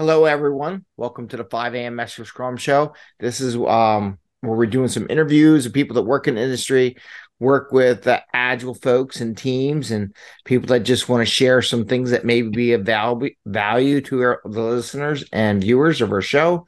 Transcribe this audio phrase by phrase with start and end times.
[0.00, 0.86] Hello, everyone.
[0.96, 1.96] Welcome to the 5 a.m.
[1.96, 2.94] Mester Scrum Show.
[3.18, 6.96] This is um, where we're doing some interviews of people that work in the industry,
[7.38, 10.16] work with uh, agile folks and teams, and
[10.46, 14.22] people that just want to share some things that maybe be of value, value to
[14.22, 16.64] our, the listeners and viewers of our show.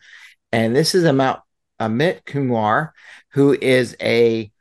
[0.53, 1.41] And this is about
[1.81, 2.93] Amit Kumar,
[3.31, 4.53] who is a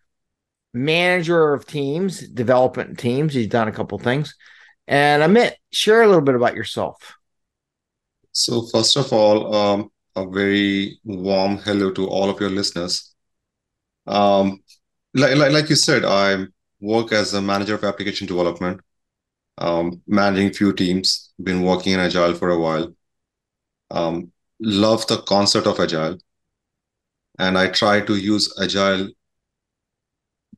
[0.73, 3.33] manager of teams, development teams.
[3.33, 4.33] He's done a couple things.
[4.87, 7.17] And Amit, share a little bit about yourself.
[8.31, 13.13] So, first of all, um, a very warm hello to all of your listeners.
[14.07, 14.61] Um,
[15.13, 16.45] like, like, like you said, I
[16.79, 18.81] work as a manager of application development,
[19.57, 22.93] um, managing few teams, been working in Agile for a while.
[23.91, 26.17] Um, love the concept of Agile.
[27.39, 29.09] And I try to use Agile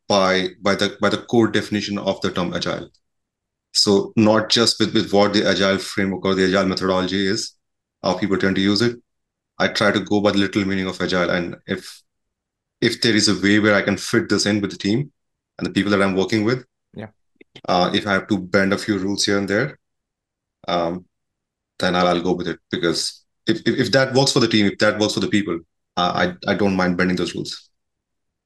[0.07, 2.90] by, by, the, by the core definition of the term Agile.
[3.73, 7.55] So not just with, with what the Agile framework or the Agile methodology is,
[8.03, 8.98] how people tend to use it.
[9.59, 12.02] I try to go by the little meaning of agile, and if
[12.82, 15.12] if there is a way where I can fit this in with the team
[15.57, 17.07] and the people that I'm working with, yeah.
[17.68, 19.79] Uh, if I have to bend a few rules here and there,
[20.68, 21.05] um,
[21.79, 24.65] then I'll, I'll go with it because if, if, if that works for the team,
[24.65, 25.59] if that works for the people,
[25.96, 27.70] uh, I I don't mind bending those rules.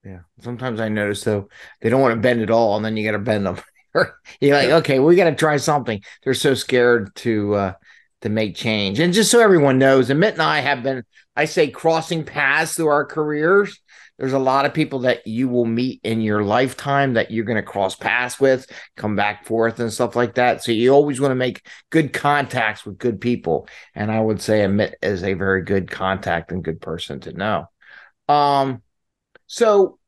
[0.03, 0.19] Yeah.
[0.41, 1.49] Sometimes I notice though
[1.81, 3.59] they don't want to bend at all, and then you got to bend them.
[4.41, 4.75] You're like, yeah.
[4.77, 6.01] okay, we got to try something.
[6.23, 7.73] They're so scared to uh,
[8.21, 8.99] to make change.
[8.99, 11.03] And just so everyone knows, Amit and I have been,
[11.35, 13.79] I say, crossing paths through our careers.
[14.17, 17.57] There's a lot of people that you will meet in your lifetime that you're going
[17.57, 20.63] to cross paths with, come back forth and stuff like that.
[20.63, 23.67] So you always want to make good contacts with good people.
[23.93, 27.69] And I would say Amit is a very good contact and good person to know.
[28.27, 28.81] Um,
[29.45, 29.99] so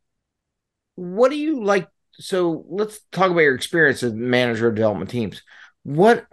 [0.96, 1.88] what do you like?
[2.14, 5.44] So let's talk about your experience as manager of development teams.
[5.84, 6.26] What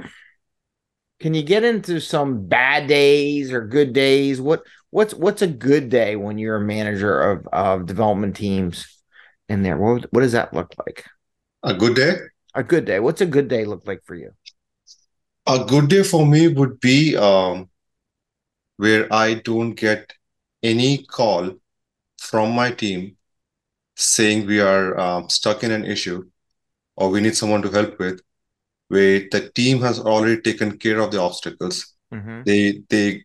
[1.21, 4.41] can you get into some bad days or good days?
[4.41, 8.87] What what's what's a good day when you're a manager of of development teams
[9.49, 9.77] in there?
[9.79, 11.05] What what does that look like?
[11.63, 12.17] A good day?
[12.55, 13.01] A good day.
[13.01, 14.31] What's a good day look like for you?
[15.47, 17.69] A good day for me would be um,
[18.77, 20.13] where I don't get
[20.63, 21.53] any call
[22.19, 23.17] from my team
[23.95, 26.25] saying we are um, stuck in an issue
[26.97, 28.21] or we need someone to help with
[28.89, 31.95] where the team has already taken care of the obstacles.
[32.13, 32.43] Mm-hmm.
[32.45, 33.25] They they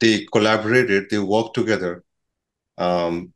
[0.00, 2.04] they collaborated, they worked together,
[2.78, 3.32] um,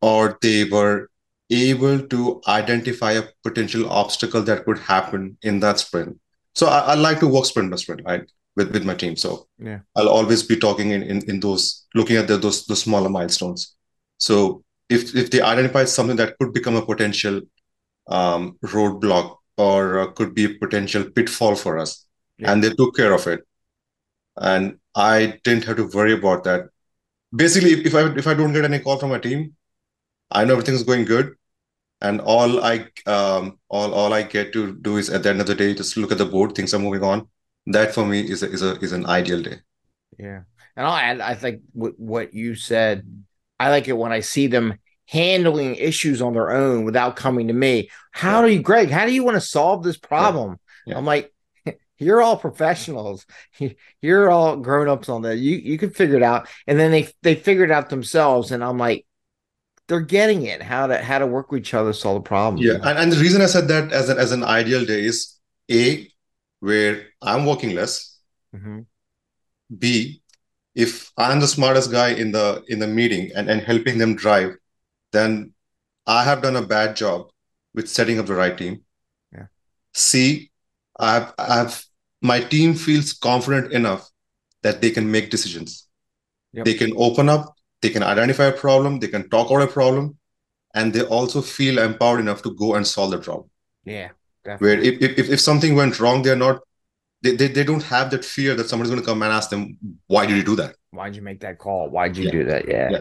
[0.00, 1.08] or they were
[1.50, 6.18] able to identify a potential obstacle that could happen in that sprint.
[6.54, 8.30] So I, I like to work sprint by sprint, right?
[8.56, 9.16] With, with my team.
[9.16, 9.78] So yeah.
[9.96, 13.76] I'll always be talking in, in, in those, looking at the, those, those smaller milestones.
[14.18, 17.40] So if, if they identify something that could become a potential
[18.08, 22.06] um, roadblock or uh, could be a potential pitfall for us.
[22.38, 22.52] Yeah.
[22.52, 23.46] And they took care of it.
[24.36, 26.68] And I didn't have to worry about that.
[27.34, 29.54] Basically, if I if I don't get any call from my team,
[30.30, 31.34] I know everything's going good.
[32.00, 35.48] And all I um all all I get to do is at the end of
[35.48, 37.28] the day just look at the board, things are moving on.
[37.66, 39.58] That for me is a, is a is an ideal day.
[40.18, 40.42] Yeah.
[40.76, 43.04] And I'll add, I think what, what you said,
[43.58, 47.54] I like it when I see them handling issues on their own without coming to
[47.54, 47.90] me.
[48.12, 48.90] How do you, Greg?
[48.90, 50.58] How do you want to solve this problem?
[50.86, 50.92] Yeah.
[50.92, 50.98] Yeah.
[50.98, 51.32] I'm like,
[51.98, 53.26] you're all professionals.
[54.00, 55.36] You're all grown ups on that.
[55.36, 56.48] You you can figure it out.
[56.66, 58.52] And then they they figured it out themselves.
[58.52, 59.06] And I'm like,
[59.88, 60.62] they're getting it.
[60.62, 62.62] How to how to work with each other, solve the problem.
[62.62, 65.34] Yeah, and, and the reason I said that as an as an ideal day is
[65.70, 66.08] a
[66.60, 68.18] where I'm working less.
[68.54, 68.80] Mm-hmm.
[69.76, 70.22] B,
[70.74, 74.56] if I'm the smartest guy in the in the meeting and, and helping them drive,
[75.12, 75.52] then
[76.06, 77.30] I have done a bad job
[77.74, 78.82] with setting up the right team.
[79.32, 79.46] Yeah.
[79.94, 80.50] C,
[80.98, 81.84] I've, I've
[82.20, 84.10] my team feels confident enough
[84.62, 85.86] that they can make decisions.
[86.52, 86.64] Yep.
[86.64, 90.16] They can open up, they can identify a problem, they can talk about a problem,
[90.74, 93.50] and they also feel empowered enough to go and solve the problem.
[93.84, 94.08] Yeah.
[94.44, 94.90] Definitely.
[94.90, 96.60] Where if, if, if something went wrong, they're not
[97.22, 99.76] they, they, they don't have that fear that somebody's going to come and ask them,
[100.06, 100.76] why did you do that?
[100.90, 101.90] why did you make that call?
[101.90, 102.30] why did you yeah.
[102.30, 102.68] do that?
[102.68, 102.90] Yeah.
[102.90, 103.00] yeah.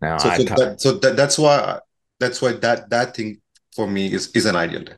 [0.00, 1.80] No, so, so, that, so that, that's why
[2.18, 3.40] that's why that that thing
[3.74, 4.94] for me is is an ideal day.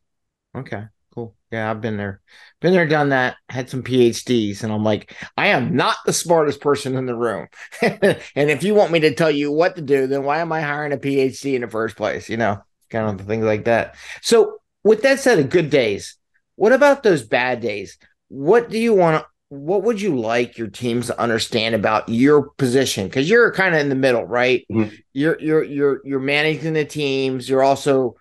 [0.57, 0.85] Okay,
[1.15, 1.35] cool.
[1.51, 2.21] Yeah, I've been there,
[2.61, 3.37] been there, done that.
[3.49, 7.49] Had some PhDs, and I'm like, I am not the smartest person in the room.
[7.83, 10.61] and if you want me to tell you what to do, then why am I
[10.61, 12.29] hiring a PhD in the first place?
[12.29, 13.97] You know, kind of things like that.
[14.23, 16.17] So, with that said, of good days,
[16.57, 17.99] what about those bad days?
[18.29, 22.51] What do you want to what would you like your teams to understand about your
[22.59, 24.95] position because you're kind of in the middle right mm-hmm.
[25.13, 28.15] you're you're you're you're managing the teams you're also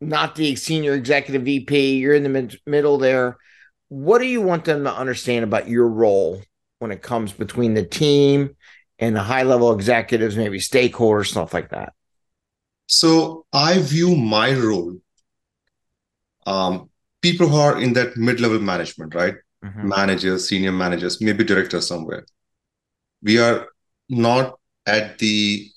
[0.00, 3.36] not the senior executive vp you're in the mid- middle there
[3.88, 6.42] what do you want them to understand about your role
[6.78, 8.56] when it comes between the team
[8.98, 11.92] and the high level executives, maybe stakeholders, stuff like that?
[12.88, 14.96] So I view my role,
[16.46, 16.90] um,
[17.22, 19.34] people who are in that mid-level management, right?
[19.64, 19.88] Mm-hmm.
[19.88, 22.24] Managers, senior managers, maybe directors somewhere.
[23.22, 23.68] We are
[24.08, 25.68] not at the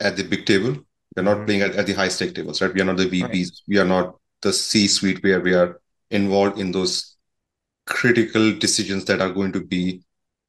[0.00, 0.76] at the big table.
[1.14, 1.46] We're not mm-hmm.
[1.46, 2.72] playing at, at the high stake tables, right?
[2.72, 3.32] We are not the VPs.
[3.32, 3.60] Right.
[3.68, 5.80] We are not the C-suite where we are
[6.10, 7.16] involved in those
[7.86, 10.02] critical decisions that are going to be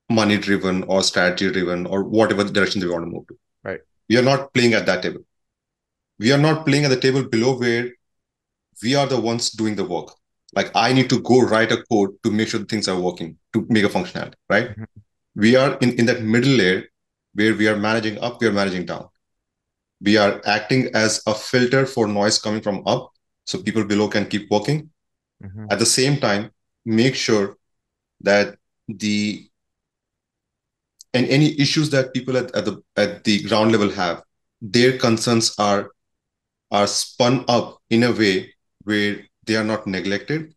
[0.09, 3.37] money driven or strategy driven or whatever direction they want to move to.
[3.63, 3.79] Right.
[4.09, 5.21] We are not playing at that table.
[6.19, 7.89] We are not playing at the table below where
[8.83, 10.13] we are the ones doing the work.
[10.53, 13.65] Like I need to go write a code to make sure things are working to
[13.69, 14.69] make a functionality, right?
[14.69, 14.83] Mm-hmm.
[15.35, 16.83] We are in, in that middle layer
[17.33, 19.07] where we are managing up, we are managing down.
[20.01, 23.11] We are acting as a filter for noise coming from up
[23.45, 24.89] so people below can keep working.
[25.43, 25.67] Mm-hmm.
[25.69, 26.51] At the same time,
[26.85, 27.55] make sure
[28.21, 28.55] that
[28.87, 29.47] the
[31.13, 34.23] and any issues that people at, at the at the ground level have,
[34.61, 35.91] their concerns are
[36.71, 40.53] are spun up in a way where they are not neglected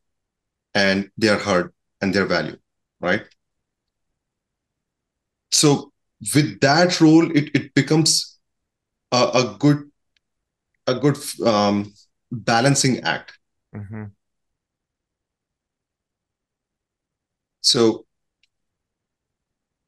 [0.75, 2.61] and they are heard and they're valued,
[3.01, 3.23] right?
[5.51, 5.93] So
[6.35, 8.39] with that role, it, it becomes
[9.13, 9.91] a, a good
[10.87, 11.17] a good
[11.47, 11.95] um,
[12.31, 13.39] balancing act.
[13.75, 14.05] Mm-hmm.
[17.63, 18.05] So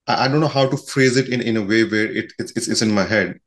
[0.07, 2.53] I, I, don't know how to phrase it in, in a way where it, it's,
[2.57, 3.41] it's in my head.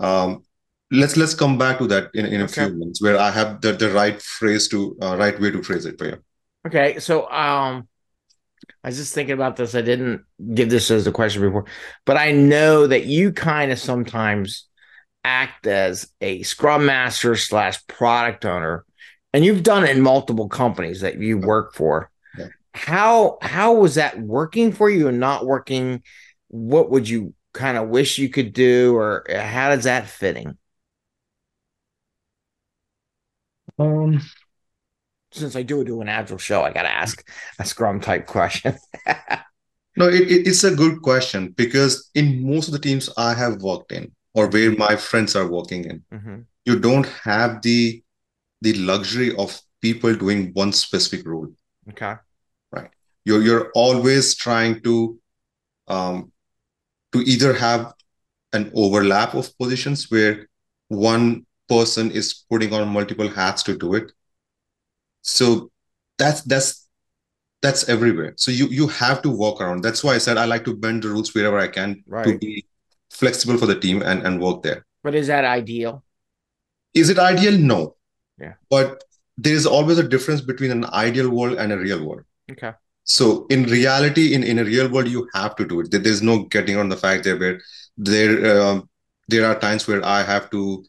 [0.00, 0.42] Um,
[0.90, 2.66] let's let's come back to that in, in a okay.
[2.66, 5.86] few minutes where I have the, the right phrase to uh, right way to phrase
[5.86, 6.18] it for you.
[6.66, 7.88] Okay, so um,
[8.82, 9.74] I was just thinking about this.
[9.74, 10.22] I didn't
[10.54, 11.66] give this as a question before,
[12.04, 14.66] but I know that you kind of sometimes
[15.24, 18.84] act as a scrum master slash product owner,
[19.32, 22.10] and you've done it in multiple companies that you work for
[22.78, 26.02] how how was that working for you and not working
[26.46, 30.56] what would you kind of wish you could do or how does that fitting
[33.78, 34.20] um
[35.32, 37.26] since i do do an agile show i gotta ask
[37.58, 38.76] a scrum type question
[39.96, 43.92] no it, it's a good question because in most of the teams i have worked
[43.92, 46.40] in or where my friends are working in mm-hmm.
[46.64, 48.02] you don't have the
[48.62, 51.48] the luxury of people doing one specific role
[51.88, 52.14] okay
[52.70, 52.90] Right.
[53.24, 55.18] you're you're always trying to
[55.88, 56.32] um,
[57.12, 57.94] to either have
[58.52, 60.48] an overlap of positions where
[60.88, 64.12] one person is putting on multiple hats to do it.
[65.22, 65.70] So
[66.18, 66.88] that's that's
[67.62, 68.34] that's everywhere.
[68.36, 69.82] So you you have to walk around.
[69.82, 72.24] That's why i said i like to bend the rules wherever i can right.
[72.24, 72.64] to be
[73.10, 74.84] flexible for the team and and work there.
[75.02, 76.04] But is that ideal?
[76.94, 77.58] Is it ideal?
[77.58, 77.96] No.
[78.38, 78.54] Yeah.
[78.70, 79.04] But
[79.36, 82.24] there is always a difference between an ideal world and a real world.
[82.50, 82.72] Okay.
[83.04, 85.90] So in reality, in, in a real world, you have to do it.
[85.90, 87.60] There's no getting on the fact there where
[87.96, 88.88] there um,
[89.28, 90.84] there are times where I have to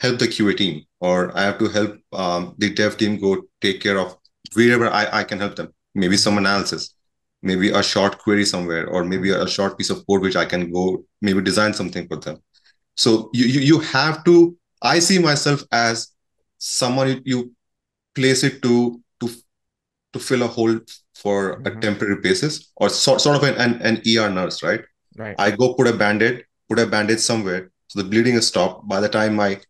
[0.00, 3.80] help the QA team or I have to help um, the dev team go take
[3.80, 4.16] care of
[4.54, 5.72] wherever I, I can help them.
[5.94, 6.94] Maybe some analysis,
[7.42, 10.70] maybe a short query somewhere, or maybe a short piece of code which I can
[10.72, 12.38] go maybe design something for them.
[12.96, 14.56] So you you, you have to.
[14.82, 16.08] I see myself as
[16.58, 17.52] someone you, you
[18.14, 19.30] place it to to
[20.12, 20.78] to fill a hole
[21.14, 21.66] for mm-hmm.
[21.66, 24.82] a temporary basis or sort, sort of an, an, an ER nurse, right?
[25.16, 25.34] Right.
[25.38, 27.72] I go put a band-aid, put a band-aid somewhere.
[27.88, 28.86] So the bleeding is stopped.
[28.86, 29.60] By the time my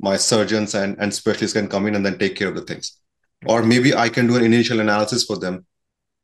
[0.00, 2.98] my surgeons and, and specialists can come in and then take care of the things.
[3.46, 5.64] Or maybe I can do an initial analysis for them.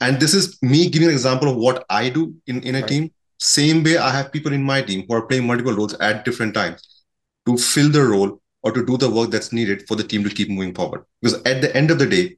[0.00, 2.88] And this is me giving an example of what I do in, in a right.
[2.88, 3.12] team.
[3.38, 6.54] Same way I have people in my team who are playing multiple roles at different
[6.54, 7.04] times
[7.47, 10.31] to fill the role or to do the work that's needed for the team to
[10.31, 11.04] keep moving forward.
[11.21, 12.37] Because at the end of the day,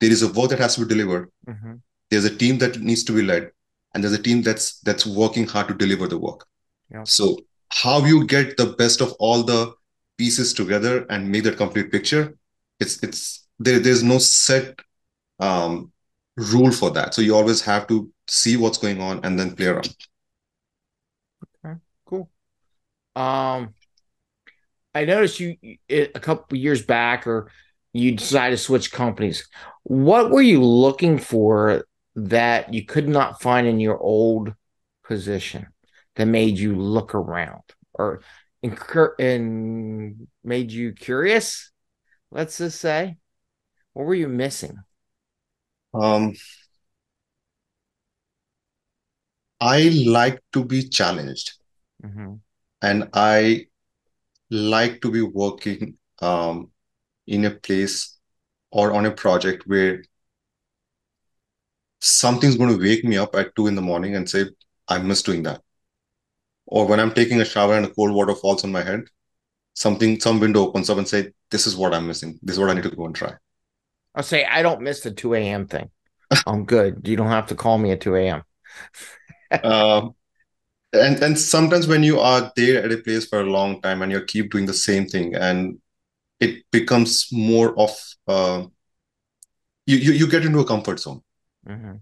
[0.00, 1.74] there is a work that has to be delivered mm-hmm.
[2.10, 3.50] there's a team that needs to be led
[3.94, 6.46] and there's a team that's that's working hard to deliver the work
[6.92, 7.04] yeah.
[7.04, 7.36] so
[7.70, 9.72] how you get the best of all the
[10.18, 12.34] pieces together and make that complete picture
[12.80, 14.78] it's it's there, there's no set
[15.40, 15.92] um,
[16.36, 17.14] rule for that.
[17.14, 19.94] So you always have to see what's going on and then play around.
[21.64, 22.30] Okay cool.
[23.16, 23.74] Um
[24.94, 25.56] i noticed you
[25.88, 27.50] a couple years back or
[27.92, 29.48] you decided to switch companies.
[29.84, 31.84] What were you looking for
[32.16, 34.54] that you could not find in your old
[35.04, 35.68] position
[36.16, 37.62] that made you look around?
[37.94, 38.22] Or
[38.62, 41.70] incur and made you curious?
[42.30, 43.16] Let's just say,
[43.92, 44.76] what were you missing?
[45.94, 46.34] Um,
[49.60, 51.54] I like to be challenged,
[52.04, 52.34] mm-hmm.
[52.82, 53.66] and I
[54.50, 56.70] like to be working um,
[57.26, 58.18] in a place
[58.70, 60.02] or on a project where
[62.00, 64.46] something's going to wake me up at two in the morning and say,
[64.86, 65.62] I miss doing that.
[66.70, 69.04] Or when I'm taking a shower and the cold water falls on my head,
[69.74, 72.38] something, some window opens up and say, This is what I'm missing.
[72.42, 73.34] This is what I need to go and try.
[74.14, 75.66] I'll say I don't miss the 2 a.m.
[75.66, 75.90] thing.
[76.46, 77.08] I'm good.
[77.08, 78.42] You don't have to call me at 2 a.m.
[79.64, 80.14] um,
[80.92, 84.10] and and sometimes when you are there at a place for a long time and
[84.10, 85.78] you keep doing the same thing and
[86.40, 87.90] it becomes more of
[88.26, 88.64] uh,
[89.86, 91.20] you, you you get into a comfort zone
[91.68, 91.96] mm-hmm.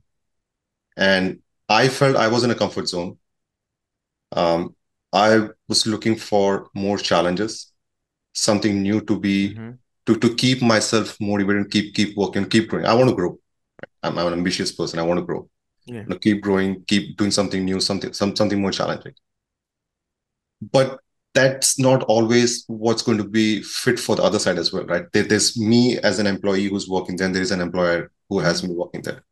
[0.97, 3.19] and i felt i was in a comfort zone
[4.33, 4.75] um,
[5.13, 7.73] i was looking for more challenges
[8.37, 9.71] something new to be mm-hmm.
[10.05, 12.87] to, to keep myself motivated and keep keep working keep growing.
[12.87, 13.39] I want to grow.
[14.03, 14.99] I'm, I'm an ambitious person.
[14.99, 15.49] I want to grow.
[15.87, 16.05] Yeah.
[16.21, 19.15] keep growing keep doing something new something some, something more challenging.
[20.61, 21.01] But
[21.33, 25.05] that's not always what's going to be fit for the other side as well right?
[25.13, 28.41] There, there's me as an employee who's working there and there is an employer who
[28.41, 29.25] has me working there.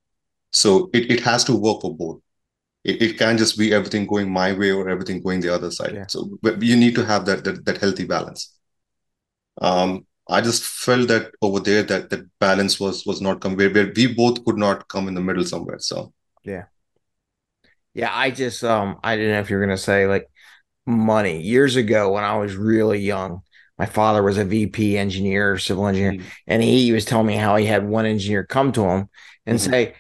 [0.53, 2.21] So it, it has to work for both
[2.85, 5.99] it, it can't just be everything going my way or everything going the other side
[5.99, 6.07] Yeah.
[6.09, 8.55] so but you need to have that, that that healthy balance
[9.61, 13.71] um i just felt that over there that that balance was was not come where,
[13.71, 16.13] where we both could not come in the middle somewhere so
[16.45, 16.65] Yeah,
[17.95, 18.11] yeah.
[18.13, 20.29] I just um I didn't know if you were gonna say like
[20.87, 21.43] money.
[21.43, 23.43] Years ago when I was really young,
[23.79, 26.25] my father was a VP engineer, civil engineer, Mhm.
[26.47, 29.09] and he was telling me how he had one engineer come to him
[29.47, 29.61] and Mhm.
[29.61, 29.95] say,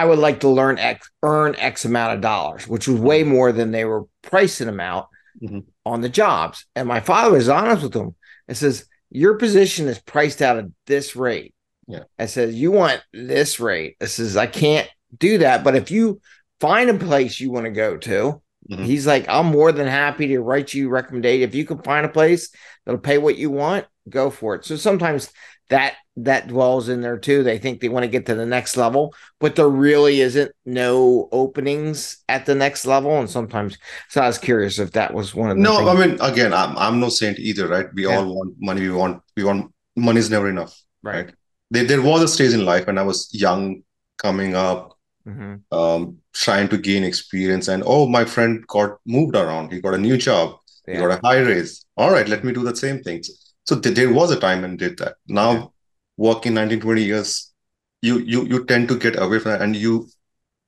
[0.00, 3.52] I would like to learn X earn X amount of dollars, which was way more
[3.52, 5.08] than they were pricing them out
[5.42, 5.64] Mhm.
[5.84, 6.64] on the jobs.
[6.74, 8.14] And my father was honest with him
[8.48, 11.52] and says, Your position is priced out at this rate.
[11.86, 12.04] Yeah.
[12.18, 13.96] I says, You want this rate.
[14.00, 14.88] I says, I can't
[15.18, 15.64] do that.
[15.64, 16.22] But if you
[16.60, 18.40] find a place you want to go to,
[18.70, 18.84] Mhm.
[18.86, 21.46] he's like, I'm more than happy to write you a recommendation.
[21.46, 22.48] If you can find a place
[22.86, 24.64] that'll pay what you want, go for it.
[24.64, 25.30] So sometimes
[25.70, 27.42] that that dwells in there too.
[27.42, 31.28] They think they want to get to the next level, but there really isn't no
[31.32, 33.18] openings at the next level.
[33.18, 35.88] And sometimes, so I was curious if that was one of the no things.
[35.88, 38.18] i mean again i'm, I'm no saint either right we Yeah.
[38.18, 41.26] all want money we want we want money is never enough right.
[41.26, 41.34] right.
[41.70, 43.82] there, there was a stage in life when i was young
[44.18, 49.72] coming up hmm um, trying to gain experience and oh my friend got moved around
[49.72, 50.56] he got a new job
[50.90, 53.30] he got a high raise all right let me do the same things
[53.70, 55.64] so th- there was a time and did that now Yeah.
[56.16, 57.52] working 19 20 years
[58.02, 60.08] you you you tend to get away from that and you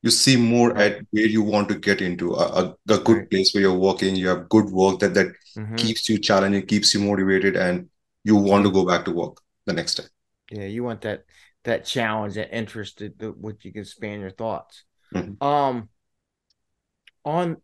[0.02, 0.87] you see more Right.
[0.87, 3.30] at where you want to get into a, a, a good Right.
[3.30, 5.85] place where you're working you have good work that that Mhm.
[5.85, 7.88] keeps you challenging keeps you motivated and
[8.25, 10.04] you want to go back to work the next day
[10.50, 11.25] Yeah, you want that
[11.64, 14.85] that challenge, that interest, that, that what you can span your thoughts.
[15.12, 15.40] Mhm.
[15.40, 15.90] Um,
[17.25, 17.56] on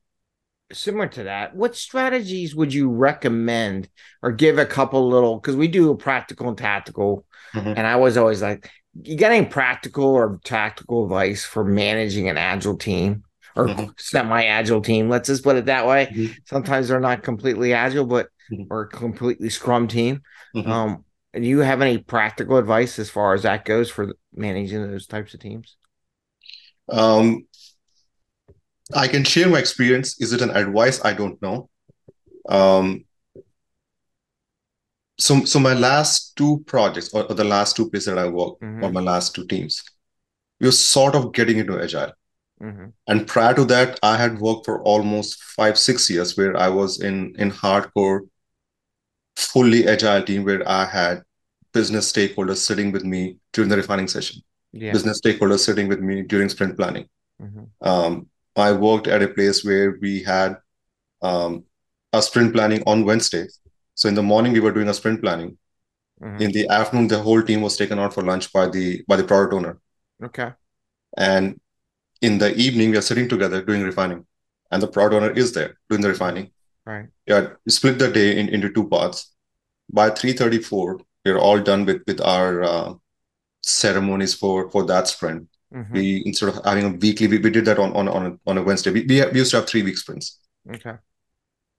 [0.72, 3.88] similar to that, what strategies would you recommend
[4.22, 5.38] or give a couple little?
[5.38, 7.76] Because we do a practical and tactical, Mhm.
[7.76, 8.70] and I was always like,
[9.02, 13.22] you got any practical or tactical advice for managing an agile team
[13.56, 13.94] or Mhm.
[13.98, 15.08] semi-agile team?
[15.08, 16.08] Let's just put it that way.
[16.10, 16.36] Mhm.
[16.46, 18.66] Sometimes they're not completely agile, but Mhm.
[18.70, 20.22] or completely scrum team.
[20.54, 20.68] Mhm.
[20.68, 25.06] Um, do you have any practical advice as far as that goes for managing those
[25.06, 25.76] types of teams?
[26.88, 27.46] Um,
[28.94, 30.20] I can share my experience.
[30.20, 31.04] Is it an advice?
[31.04, 31.68] I don't know.
[32.48, 33.04] Um,
[35.18, 38.62] so, so my last two projects, or, or the last two places that I worked,
[38.62, 38.82] Mhm.
[38.84, 39.82] or my last two teams,
[40.60, 42.12] we were sort of getting into agile.
[42.60, 46.68] hmm And prior to that, I had worked for almost five, six years, where I
[46.68, 48.20] was in in hardcore,
[49.36, 51.22] fully agile team, where I had
[51.72, 54.42] business stakeholders sitting with me during the refining session,
[54.72, 54.92] Yeah.
[54.92, 57.06] business stakeholders sitting with me during sprint planning.
[57.40, 58.28] hmm Um,
[58.58, 60.56] I worked at a place where we had
[61.22, 61.64] um,
[62.12, 63.46] a sprint planning on Wednesday.
[63.94, 65.58] So in the morning we were doing a sprint planning.
[66.20, 69.16] hmm In the afternoon, the whole team was taken out for lunch by the by
[69.16, 69.78] the product owner.
[70.22, 70.52] Okay.
[71.16, 71.60] And
[72.20, 74.26] in the evening, we are sitting together doing refining,
[74.70, 76.50] and the product owner is there doing the refining.
[76.86, 77.08] Right.
[77.26, 79.32] Yeah, split the day in, into two parts.
[79.90, 82.94] By 3:34, we're all done with with our uh,
[83.62, 85.48] ceremonies for for that sprint.
[85.72, 88.50] Hmm We instead of having a weekly, we, we did that on on on a,
[88.50, 88.90] on a Wednesday.
[88.90, 90.38] We, we, we used to have three week sprints.
[90.68, 90.96] Okay.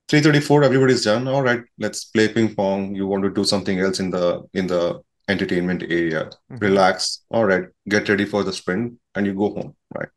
[0.09, 3.99] 334 everybody's done all right let's play ping pong you want to do something else
[3.99, 4.99] in the in the
[5.33, 6.61] entertainment area Mhm.
[6.61, 10.09] relax all right get ready for the sprint and you go home right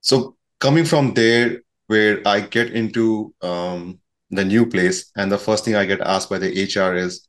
[0.00, 4.00] so coming from there where i get into um,
[4.30, 7.28] the new place and the first thing i get asked by the hr is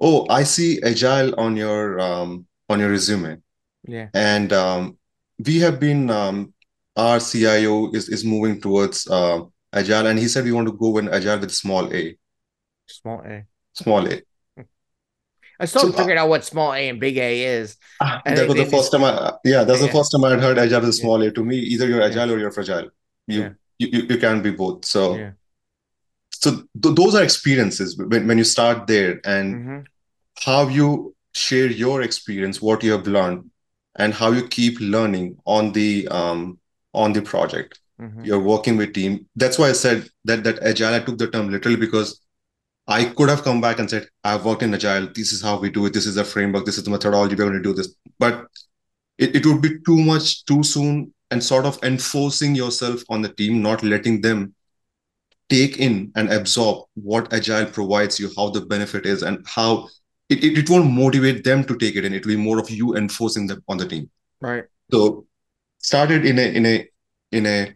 [0.00, 3.36] oh i see agile on your um, on your resume
[3.86, 4.08] Yeah.
[4.14, 4.96] and um,
[5.44, 6.54] we have been um,
[6.96, 9.40] our cio is is moving towards uh,
[9.72, 12.16] agile and he said we want to go in agile with small a
[12.86, 13.46] Small A.
[13.72, 14.22] small a
[15.60, 17.76] I still so, figured out what small A and big A is.
[18.00, 19.86] Uh, that was the first time I, yeah, that's yeah.
[19.86, 21.30] the first time I had heard agile is small yeah.
[21.30, 21.32] A.
[21.32, 22.34] To me, either you're agile yeah.
[22.34, 22.90] or you're fragile.
[23.28, 24.84] You, you, you, you can be both.
[24.84, 25.30] So,
[26.32, 29.78] so th- those are experiences when, when you start there and mm-hmm.
[30.44, 33.48] how you share your experience, what you have learned,
[33.96, 36.58] and how you keep learning on the um,
[36.94, 37.80] on the project.
[38.00, 38.24] Mm-hmm.
[38.24, 39.26] You're working with team.
[39.36, 40.94] That's why I said that that agile.
[40.94, 42.20] I took the term literally because
[42.86, 45.08] I could have come back and said, I've worked in Agile.
[45.14, 45.92] This is how we do it.
[45.92, 46.64] This is the framework.
[46.64, 47.34] This is the methodology.
[47.34, 47.94] We're going to do this.
[48.18, 48.46] But
[49.18, 53.28] it, it would be too much too soon and sort of enforcing yourself on the
[53.28, 54.54] team, not letting them
[55.48, 59.88] take in and absorb what Agile provides you, how the benefit is, and how
[60.32, 62.14] it, it, it won't motivate them to take it in.
[62.14, 64.10] It will be more of you enforcing them on the team.
[64.40, 64.64] Right.
[64.90, 65.26] So
[65.78, 66.88] started in a in a
[67.32, 67.74] in a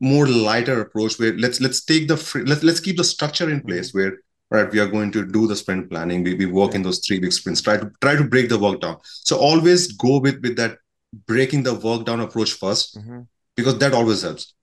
[0.00, 3.60] more lighter approach where let's let's take the free, let's let's keep the structure in
[3.60, 3.98] place mm-hmm.
[3.98, 4.18] where
[4.50, 7.18] right we are going to do the sprint planning we, we work in those three
[7.18, 10.56] big sprints try to try to break the work down so always go with with
[10.56, 10.78] that
[11.26, 13.20] breaking the work down approach 1st mm-hmm.
[13.56, 14.54] because that always helps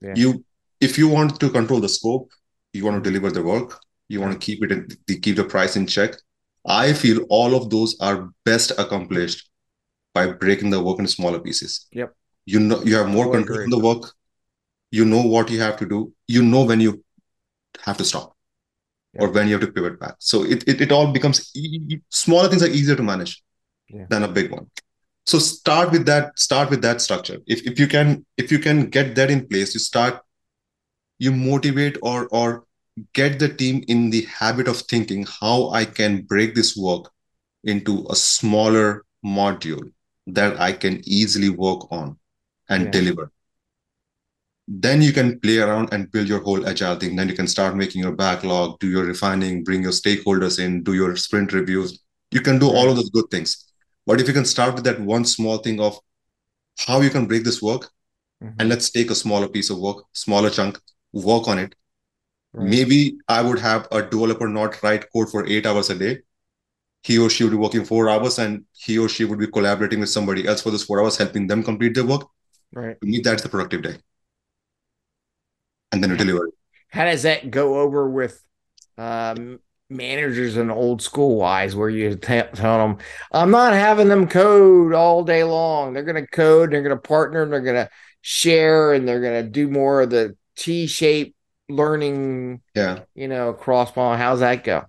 [0.00, 0.14] yeah.
[0.16, 0.44] you
[0.80, 2.30] if you want to control the scope
[2.72, 4.88] you want to deliver the work you want to keep it in
[5.20, 6.14] keep the price in check
[6.66, 9.48] i feel all of those are best accomplished
[10.16, 11.72] by breaking the work into smaller pieces.
[11.92, 12.14] Yep.
[12.46, 14.04] You know you have more control in the work.
[14.98, 15.98] You know what you have to do.
[16.36, 16.92] You know when you
[17.86, 18.28] have to stop
[19.12, 19.22] yeah.
[19.22, 20.14] or when you have to pivot back.
[20.30, 23.42] So it, it, it all becomes e- smaller things are easier to manage
[23.88, 24.06] yeah.
[24.08, 24.70] than a big one.
[25.26, 27.38] So start with that start with that structure.
[27.46, 30.22] If, if you can if you can get that in place you start
[31.18, 32.64] you motivate or or
[33.12, 37.10] get the team in the habit of thinking how i can break this work
[37.64, 39.92] into a smaller module
[40.26, 42.18] that i can easily work on
[42.68, 42.90] and yeah.
[42.90, 43.30] deliver
[44.68, 47.76] then you can play around and build your whole agile thing then you can start
[47.76, 52.00] making your backlog do your refining bring your stakeholders in do your sprint reviews
[52.30, 53.72] you can do all of those good things
[54.06, 55.98] but if you can start with that one small thing of
[56.78, 57.90] how you can break this work
[58.42, 58.54] mm-hmm.
[58.58, 60.80] and let's take a smaller piece of work smaller chunk
[61.12, 61.74] work on it
[62.56, 62.68] right.
[62.68, 66.18] maybe i would have a developer not write code for eight hours a day
[67.02, 70.00] he or she would be working four hours and he or she would be collaborating
[70.00, 72.28] with somebody else for those four hours helping them complete their work
[72.72, 73.96] right to me that's the productive day
[75.92, 76.50] and then you deliver.
[76.88, 78.42] How does that go over with
[78.98, 82.98] um, managers and old school wise, where you t- tell them,
[83.32, 85.92] "I'm not having them code all day long.
[85.92, 86.70] They're going to code.
[86.70, 87.42] They're going to partner.
[87.42, 91.35] And they're going to share, and they're going to do more of the T-shaped
[91.68, 92.60] learning.
[92.74, 94.16] Yeah, you know, cross ball.
[94.16, 94.84] How's that go?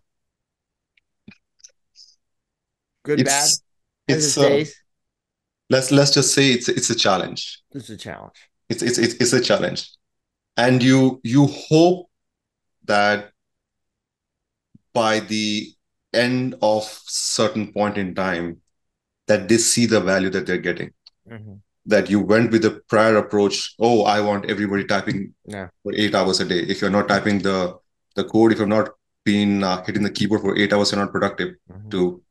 [3.04, 4.16] Good, it's, bad.
[4.16, 4.66] It's uh,
[5.70, 7.62] let's let's just say it's it's a challenge.
[7.72, 8.50] It's a challenge.
[8.70, 9.90] It's it's it's, it's a challenge
[10.58, 12.10] and you you hope
[12.86, 13.32] that
[14.94, 15.72] by the
[16.14, 18.60] end of certain point in time
[19.28, 20.92] that they see the value that they're getting
[21.30, 21.54] mm-hmm.
[21.88, 25.68] That you went with the prior approach oh i want everybody typing yeah.
[25.84, 27.76] for eight hours a day if you're not typing the
[28.16, 28.90] the code if you're not
[29.24, 31.90] been uh, hitting the keyboard for eight hours you're not productive mm-hmm.
[31.90, 32.22] to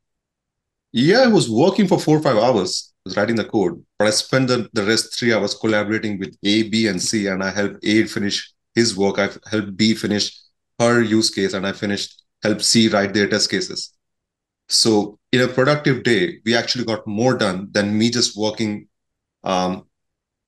[0.93, 4.11] yeah i was working for four or five hours was writing the code, but I
[4.11, 7.79] spent the, the rest three hours collaborating with A, B, and C, and I helped
[7.85, 9.19] A finish his work.
[9.19, 10.37] I helped B finish
[10.81, 13.93] her use case, and I finished helped C write their test cases.
[14.69, 18.89] So in a productive day, we actually got more done than me just working
[19.47, 19.87] um,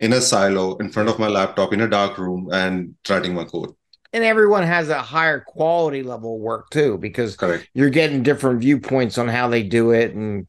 [0.01, 3.45] in a silo in front of my laptop in a dark room and writing my
[3.45, 3.75] code.
[4.13, 7.69] And everyone has a higher quality level work too, because Correct.
[7.75, 10.47] you're getting different viewpoints on how they do it and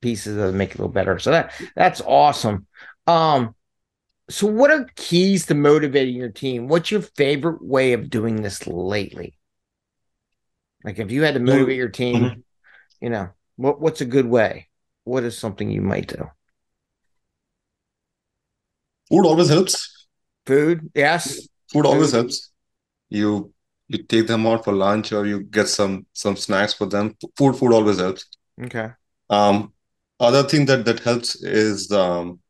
[0.00, 1.18] pieces that make it a little better.
[1.18, 2.66] So that that's awesome.
[3.06, 3.54] Um,
[4.30, 6.68] so what are keys to motivating your team?
[6.68, 9.36] What's your favorite way of doing this lately?
[10.84, 12.40] Like if you had to motivate your team, mm-hmm.
[13.00, 14.68] you know, what what's a good way?
[15.04, 16.30] What is something you might do?
[19.12, 20.06] Food always helps.
[20.46, 21.46] Food, yes.
[21.70, 22.16] Food always Food.
[22.16, 22.50] helps.
[23.10, 23.52] You
[23.88, 27.14] you take them out for lunch or you get some some snacks for them.
[27.36, 28.24] Food food always helps.
[28.62, 28.88] Okay.
[29.28, 29.74] Um,
[30.18, 32.40] other thing that that helps is um,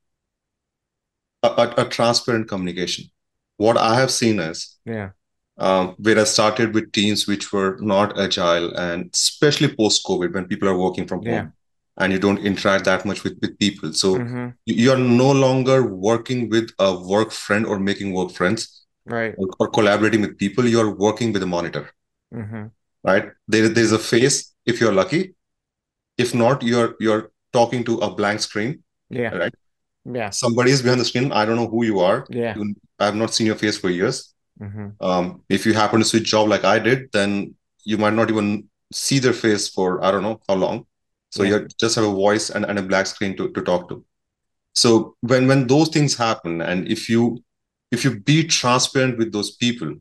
[1.43, 3.07] a, a, transparent communication.
[3.57, 5.11] What I have seen is yeah.
[5.59, 10.47] Um, where I started with teams which were not agile, and especially post COVID when
[10.47, 11.41] people are working from yeah.
[11.41, 11.53] home
[11.99, 13.93] and you don't interact that much with, with people.
[13.93, 14.49] So mm-hmm.
[14.67, 19.35] you're no longer working with a work friend or making work friends, right?
[19.37, 20.67] Or, or collaborating with people.
[20.67, 21.91] You're working with a monitor,
[22.35, 22.67] mm-hmm.
[23.05, 23.31] right?
[23.49, 25.35] There, there's a face if you're lucky.
[26.19, 28.83] If not, you're you're talking to a blank screen.
[29.11, 29.35] Yeah.
[29.35, 29.55] Right.
[30.05, 30.31] Yeah.
[30.31, 31.33] Somebody is behind the screen.
[31.33, 32.27] I don't know who you are.
[32.31, 32.57] Yeah.
[32.57, 34.35] You, I have not seen your face for years.
[34.61, 35.05] Mm-hmm.
[35.05, 38.69] Um, if you happen to switch job like I did, then you might not even
[38.93, 40.87] see their face for I don't know how long.
[41.33, 41.51] So yeah.
[41.51, 44.05] you just have a voice and, and a black screen to, to talk to.
[44.75, 47.43] So when when those things happen, and if you
[47.91, 49.95] if you be transparent with those people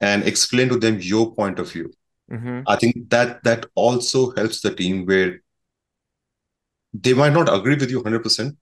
[0.00, 1.90] and explain to them your point of view,
[2.30, 2.60] mm-hmm.
[2.66, 5.40] I think that that also helps the team where
[6.92, 8.56] they might not agree with you 100%.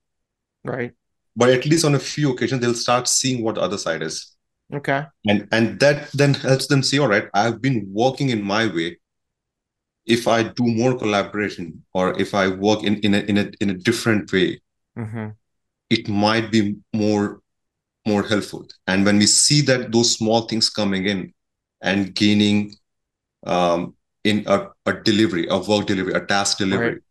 [0.63, 0.91] Right.
[1.35, 4.35] But at least on a few occasions, they'll start seeing what the other side is.
[4.73, 5.05] Okay.
[5.27, 8.98] And and that then helps them see, all right, I've been working in my way.
[10.09, 13.69] If I do more collaboration or if I work in, in a in a in
[13.69, 14.59] a different way,
[14.97, 15.27] mm-hmm.
[15.89, 17.41] it might be more
[18.07, 18.67] more helpful.
[18.87, 21.33] And when we see that those small things coming in
[21.81, 22.75] and gaining
[23.45, 27.01] um, in a, a delivery, a work delivery, a task delivery, right.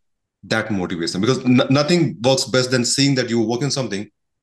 [0.45, 4.01] that motivates them because n- nothing works best than seeing that you're working something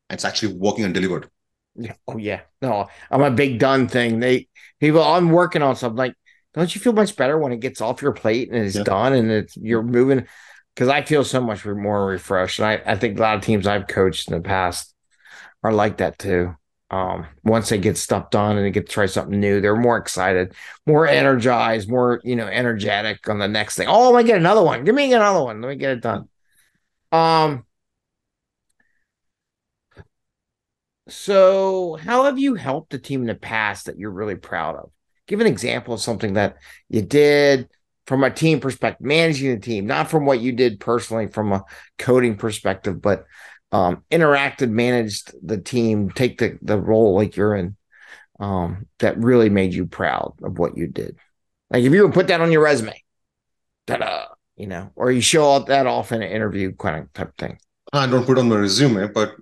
[0.10, 1.30] and it's actually working and delivered.
[1.76, 1.96] Yeah.
[2.08, 2.42] Oh yeah.
[2.62, 4.20] No, I'm a big done thing.
[4.20, 4.48] They
[4.80, 6.16] people I'm working on something like,
[6.56, 8.84] don't you feel much better when it gets off your plate and it's yeah.
[8.84, 10.26] done and it's you're moving?
[10.74, 12.60] Because I feel so much more refreshed.
[12.60, 14.94] And I, I think a lot of teams I've coached in the past
[15.64, 16.56] are like that too.
[16.92, 19.98] Um, once they get stuff done and they get to try something new, they're more
[19.98, 20.54] excited,
[20.86, 23.88] more energized, more, you know, energetic on the next thing.
[23.90, 24.84] Oh, I get another one.
[24.84, 25.62] Give me another one.
[25.62, 26.30] Let me get it done.
[27.12, 27.66] Um,
[31.08, 34.92] so how have you helped a team in the past that you're really proud of?
[35.28, 36.58] Give an example of something that
[36.90, 37.70] you did
[38.06, 41.64] from a team perspective, managing the team, not from what you did personally from a
[41.98, 43.26] coding perspective, but
[43.72, 47.76] um, interacted, managed the team, take the, the role like you're in,
[48.40, 51.18] um, that really made you proud of what you did.
[51.72, 53.02] Like if you would put that on your resume,
[53.88, 57.58] ta-da, you know, or you show that off in an interview kind of type thing.
[57.92, 59.36] I don't put on my resume, but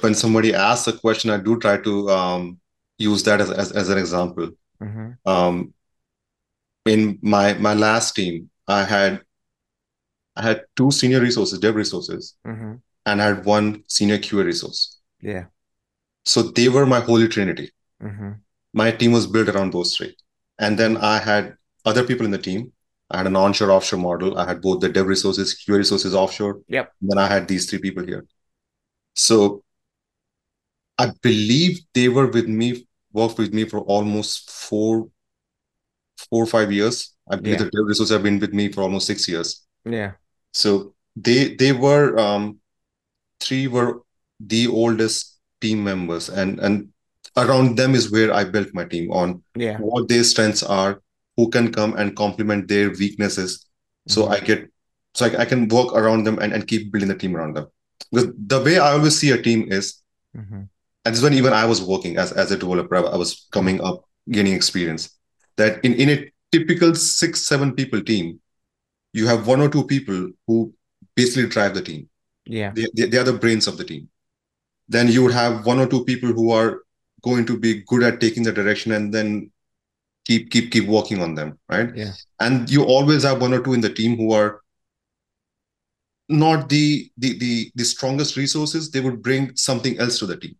[0.00, 2.58] when somebody asks a question, I do try to um,
[2.98, 4.50] use that as, as, as an example.
[4.82, 5.28] Mm-hmm.
[5.28, 5.74] Um,
[6.86, 9.22] in my my last team, I had
[10.36, 12.74] I had two senior resources, dev resources, mm-hmm
[13.08, 14.98] and I had one senior QA resource.
[15.20, 15.46] Yeah.
[16.24, 17.70] So they were my holy trinity.
[18.02, 18.32] Mm-hmm.
[18.74, 20.14] My team was built around those three.
[20.58, 22.72] And then I had other people in the team.
[23.10, 24.38] I had an onshore offshore model.
[24.38, 26.60] I had both the dev resources, QA resources offshore.
[26.68, 26.92] Yep.
[27.00, 28.26] then I had these three people here.
[29.14, 29.64] So
[30.98, 32.86] I believe they were with me,
[33.18, 35.08] worked with me for almost four,
[36.16, 37.14] four or five years.
[37.30, 37.64] I believe yeah.
[37.64, 39.66] the dev resources have been with me for almost six years.
[39.84, 40.12] Yeah.
[40.52, 42.58] So they they were um,
[43.40, 44.02] three were
[44.40, 46.88] the oldest team members, and and
[47.36, 49.78] around them is where I built my team on yeah.
[49.78, 51.02] what their strengths are,
[51.36, 53.66] who can come and complement their weaknesses.
[54.06, 54.32] So mm-hmm.
[54.32, 54.70] I get
[55.14, 57.66] so I, I, can work around them and, and keep building the team around them.
[58.10, 60.02] Because the way I always see a team is,
[60.36, 60.62] mm-hmm.
[61.08, 63.80] And this is when even I was working as, as a developer, I was coming
[63.80, 65.18] up, gaining experience.
[65.56, 68.40] That in, in a typical six, seven people team,
[69.14, 70.74] you have one or two people who
[71.16, 72.10] basically drive the team.
[72.44, 72.72] Yeah.
[72.74, 74.10] They, they, they are the brains of the team.
[74.86, 76.82] Then you would have one or two people who are
[77.22, 79.50] going to be good at taking the direction and then
[80.26, 83.72] keep keep keep working on them right yeah and you always have one or two
[83.72, 84.60] in the team who are
[86.28, 90.54] not the the the, the strongest resources they would bring something else to the team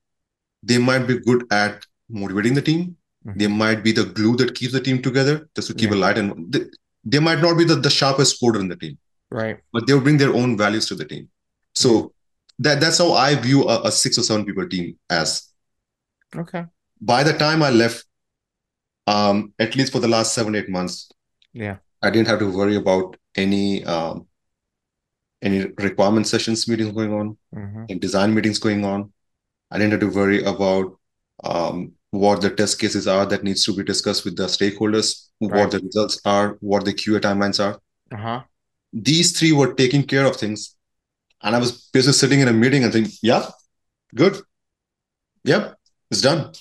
[0.62, 3.38] they might be good at motivating the team mm-hmm.
[3.38, 5.96] they might be the glue that keeps the team together just to keep yeah.
[5.96, 6.60] a light and they,
[7.04, 8.98] they might not be the, the sharpest coder in the team
[9.30, 11.28] right but they'll bring their own values to the team
[11.74, 12.12] so
[12.58, 15.48] that that's how I view a, a six or seven people team as.
[16.34, 16.64] Okay.
[17.00, 18.04] By the time I left,
[19.06, 21.10] um, at least for the last seven eight months,
[21.52, 24.26] yeah, I didn't have to worry about any um,
[25.40, 27.84] any requirement sessions meetings going on, mm-hmm.
[27.88, 29.12] any design meetings going on.
[29.70, 30.98] I didn't have to worry about
[31.44, 35.60] um, what the test cases are that needs to be discussed with the stakeholders, right.
[35.60, 37.80] what the results are, what the QA timelines are.
[38.10, 38.42] Uh-huh.
[38.92, 40.76] These three were taking care of things
[41.42, 43.46] and I was basically sitting in a meeting and thinking, yeah,
[44.14, 44.40] good.
[45.44, 45.74] Yep,
[46.10, 46.52] it's done.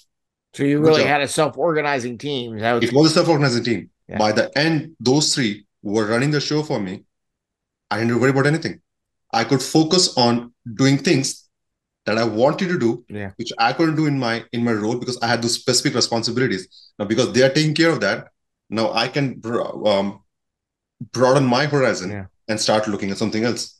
[0.54, 2.56] So you really had a self-organizing team.
[2.56, 3.90] Was- it was a self-organizing team.
[4.08, 4.18] Yeah.
[4.18, 7.04] By the end, those three were running the show for me.
[7.92, 8.82] I didn't worry about anything.
[9.32, 11.47] I could focus on doing things
[12.08, 13.32] that I wanted to do, yeah.
[13.36, 16.92] which I couldn't do in my in my role because I had those specific responsibilities.
[16.98, 18.30] Now, because they are taking care of that,
[18.70, 19.42] now I can
[19.86, 20.24] um,
[21.12, 22.26] broaden my horizon yeah.
[22.48, 23.80] and start looking at something else.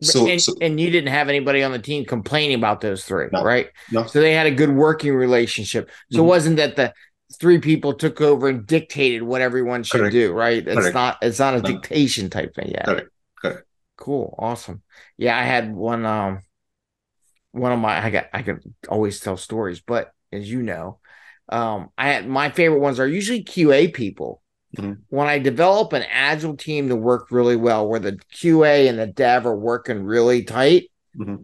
[0.00, 3.28] So and, so and, you didn't have anybody on the team complaining about those three,
[3.32, 3.68] no, right?
[3.92, 4.06] No.
[4.06, 5.90] So they had a good working relationship.
[6.10, 6.24] So mm-hmm.
[6.24, 6.94] it wasn't that the
[7.38, 10.12] three people took over and dictated what everyone should Correct.
[10.12, 10.66] do, right?
[10.66, 10.94] It's Correct.
[10.94, 11.68] not it's not a no.
[11.68, 12.86] dictation type thing yet.
[12.86, 13.08] Correct.
[13.40, 13.62] Correct.
[13.98, 14.34] Cool.
[14.38, 14.82] Awesome.
[15.18, 16.40] Yeah, I had one um
[17.56, 20.98] one of my I got I could always tell stories, but as you know,
[21.48, 24.42] um I had my favorite ones are usually QA people
[24.76, 24.94] mm-hmm.
[25.08, 29.06] when I develop an agile team to work really well, where the QA and the
[29.06, 31.36] dev are working really tight, mm-hmm.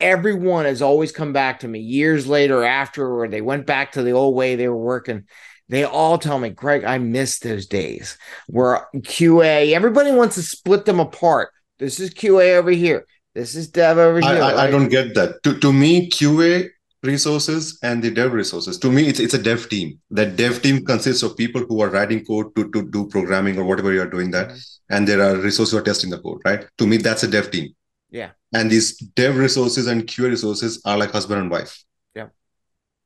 [0.00, 4.02] everyone has always come back to me years later after, or they went back to
[4.02, 5.24] the old way they were working.
[5.68, 10.84] They all tell me, Greg, I miss those days where QA, everybody wants to split
[10.84, 11.50] them apart.
[11.78, 13.04] This is QA over here.
[13.36, 14.30] This is dev over here.
[14.30, 14.56] I, I, right?
[14.56, 15.42] I don't get that.
[15.42, 16.70] To, to me, QA
[17.02, 18.78] resources and the dev resources.
[18.78, 20.00] To me, it's it's a dev team.
[20.10, 23.64] That dev team consists of people who are writing code to, to do programming or
[23.64, 24.48] whatever you are doing that.
[24.48, 24.94] Mm-hmm.
[24.94, 26.64] And there are resources who are testing the code, right?
[26.78, 27.74] To me, that's a dev team.
[28.10, 28.30] Yeah.
[28.54, 31.84] And these dev resources and QA resources are like husband and wife.
[32.14, 32.28] Yeah.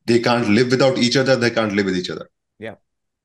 [0.07, 1.35] They can't live without each other.
[1.35, 2.31] They can't live with each other.
[2.61, 2.77] Yeah.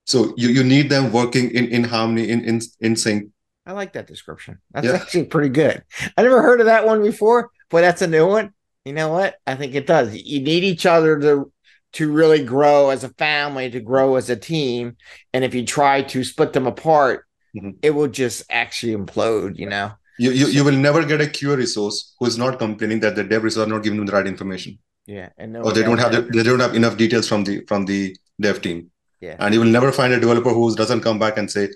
[0.05, 3.29] So you, you need them working in, in harmony, in, in, in sync.
[3.65, 4.59] I like that description.
[4.71, 4.93] That's yeah.
[4.93, 5.83] actually pretty good.
[6.17, 8.53] I never heard of that one before, but that's a new one
[8.85, 9.35] you know what?
[9.45, 10.15] I think it does.
[10.15, 11.51] You need each other to
[11.93, 14.97] to really grow as a family, to grow as a team.
[15.33, 17.25] And if you try to split them apart,
[17.55, 17.71] mm-hmm.
[17.81, 19.91] it will just actually implode, you know.
[20.19, 23.23] You, you you will never get a QA resource who is not complaining that the
[23.23, 24.77] dev resource are not giving them the right information.
[25.07, 25.29] Yeah.
[25.37, 27.85] And no or they don't have the, they don't have enough details from the from
[27.85, 28.91] the dev team.
[29.19, 29.35] Yeah.
[29.39, 31.69] And you will never find a developer who doesn't come back and say,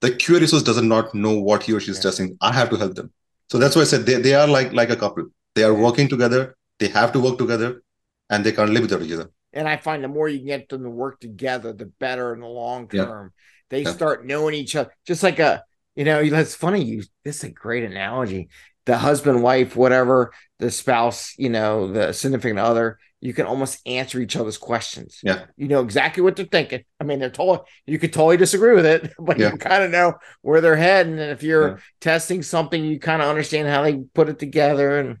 [0.00, 2.02] the QA resource does not not know what he or she is yeah.
[2.02, 2.36] testing.
[2.40, 3.12] I have to help them.
[3.48, 5.26] So that's why I said they, they are like like a couple.
[5.54, 6.56] They are working together.
[6.78, 7.82] They have to work together
[8.28, 9.30] and they can't live without each other.
[9.52, 12.46] And I find the more you get them to work together, the better in the
[12.46, 13.32] long term.
[13.32, 13.42] Yeah.
[13.70, 13.92] They yeah.
[13.92, 14.92] start knowing each other.
[15.06, 16.84] Just like a, you know, that's funny.
[16.84, 18.48] You this is a great analogy.
[18.84, 24.20] The husband, wife, whatever, the spouse, you know, the significant other, you can almost answer
[24.20, 25.20] each other's questions.
[25.22, 25.46] Yeah.
[25.56, 26.84] You know exactly what they're thinking.
[27.00, 29.52] I mean, they're totally you could totally disagree with it, but yeah.
[29.52, 31.18] you kind of know where they're heading.
[31.18, 31.76] And if you're yeah.
[32.00, 34.98] testing something, you kind of understand how they put it together.
[35.00, 35.18] And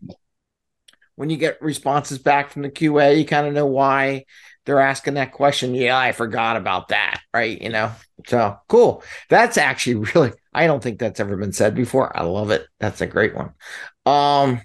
[1.14, 4.26] when you get responses back from the QA, you kind of know why
[4.66, 5.74] they're asking that question.
[5.74, 7.20] Yeah, I forgot about that.
[7.32, 7.60] Right.
[7.60, 7.92] You know,
[8.26, 9.02] so cool.
[9.30, 12.14] That's actually really, I don't think that's ever been said before.
[12.16, 12.66] I love it.
[12.78, 13.52] That's a great one.
[14.04, 14.60] Um,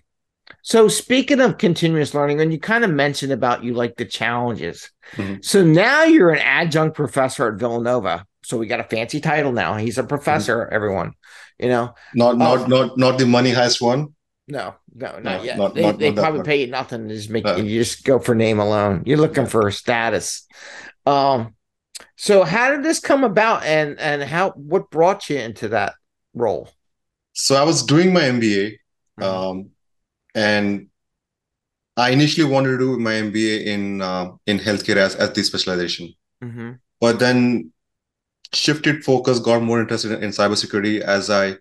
[0.62, 4.92] so speaking of continuous learning, and you kind of mentioned about you like the challenges.
[5.14, 5.36] Mm-hmm.
[5.42, 8.26] So now you're an adjunct professor at Villanova.
[8.44, 9.76] So we got a fancy title now.
[9.76, 10.76] He's a professor, mm-hmm.
[10.76, 11.14] everyone,
[11.60, 11.94] you know.
[12.14, 14.16] Not not um, not not the money heist one.
[14.48, 15.58] No, no, not no, yet.
[15.58, 18.04] Not, they, not, they not probably pay you nothing to just make uh, you just
[18.04, 19.04] go for name alone.
[19.06, 20.48] You're looking for status.
[21.06, 21.56] Um,
[22.18, 25.94] so how did this come about, and and how what brought you into that
[26.34, 26.70] role?
[27.34, 28.74] So I was doing my MBA,
[29.20, 29.24] mm-hmm.
[29.24, 29.70] um,
[30.36, 30.88] and
[31.98, 36.14] I initially wanted to do my MBA in uh, in healthcare as as the specialization,
[36.44, 36.72] mm-hmm.
[37.00, 37.72] but then
[38.54, 41.58] shifted focus, got more interested in, in cybersecurity as I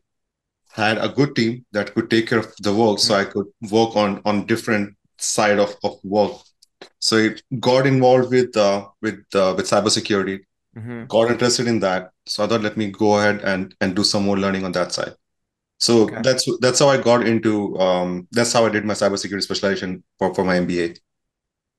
[0.73, 3.01] had a good team that could take care of the work.
[3.01, 6.33] So i could work on on different side of, of work.
[7.01, 10.41] So it got involved with uh, with uh, with cybersecurity.
[10.77, 11.07] Mm-hmm.
[11.07, 12.13] got interested in that.
[12.27, 14.93] So i thought let me go ahead and and do some more learning on that
[14.93, 15.15] side
[15.81, 16.21] so okay.
[16.23, 20.35] that's that's how i got into um, that's how i did my cybersecurity specialization for,
[20.35, 20.99] for my mba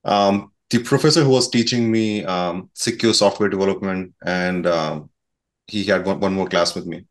[0.04, 5.10] um, the professor who was teaching me um, secure software development and um,
[5.68, 7.06] he had one, one more class with me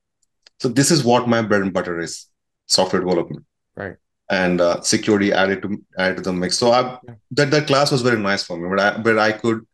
[0.60, 2.26] so this is what my bread and butter is:
[2.66, 3.96] software development, right?
[4.28, 6.58] And uh, security added to added to the mix.
[6.58, 7.14] So I, yeah.
[7.32, 9.66] that that class was very nice for me, but I but I could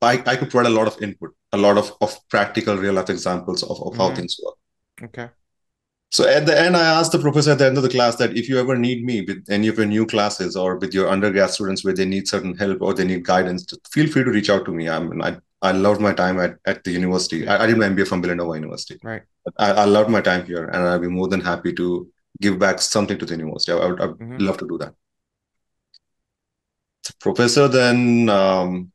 [0.00, 3.10] I, I could provide a lot of input, a lot of, of practical real life
[3.10, 4.00] examples of, of mm-hmm.
[4.00, 4.54] how things work.
[5.02, 5.28] Okay.
[6.10, 8.36] So at the end, I asked the professor at the end of the class that
[8.36, 11.50] if you ever need me with any of your new classes or with your undergrad
[11.50, 14.64] students where they need certain help or they need guidance, feel free to reach out
[14.66, 14.88] to me.
[14.88, 17.48] I mean, I, I loved my time at, at the university.
[17.48, 19.00] I, I did my MBA from Villanova University.
[19.02, 19.22] Right.
[19.58, 22.08] I, I loved my time here, and I'd be more than happy to
[22.40, 23.72] give back something to the university.
[23.72, 24.36] I, would I'd mm-hmm.
[24.38, 24.94] love to do that.
[27.04, 28.92] The professor then um,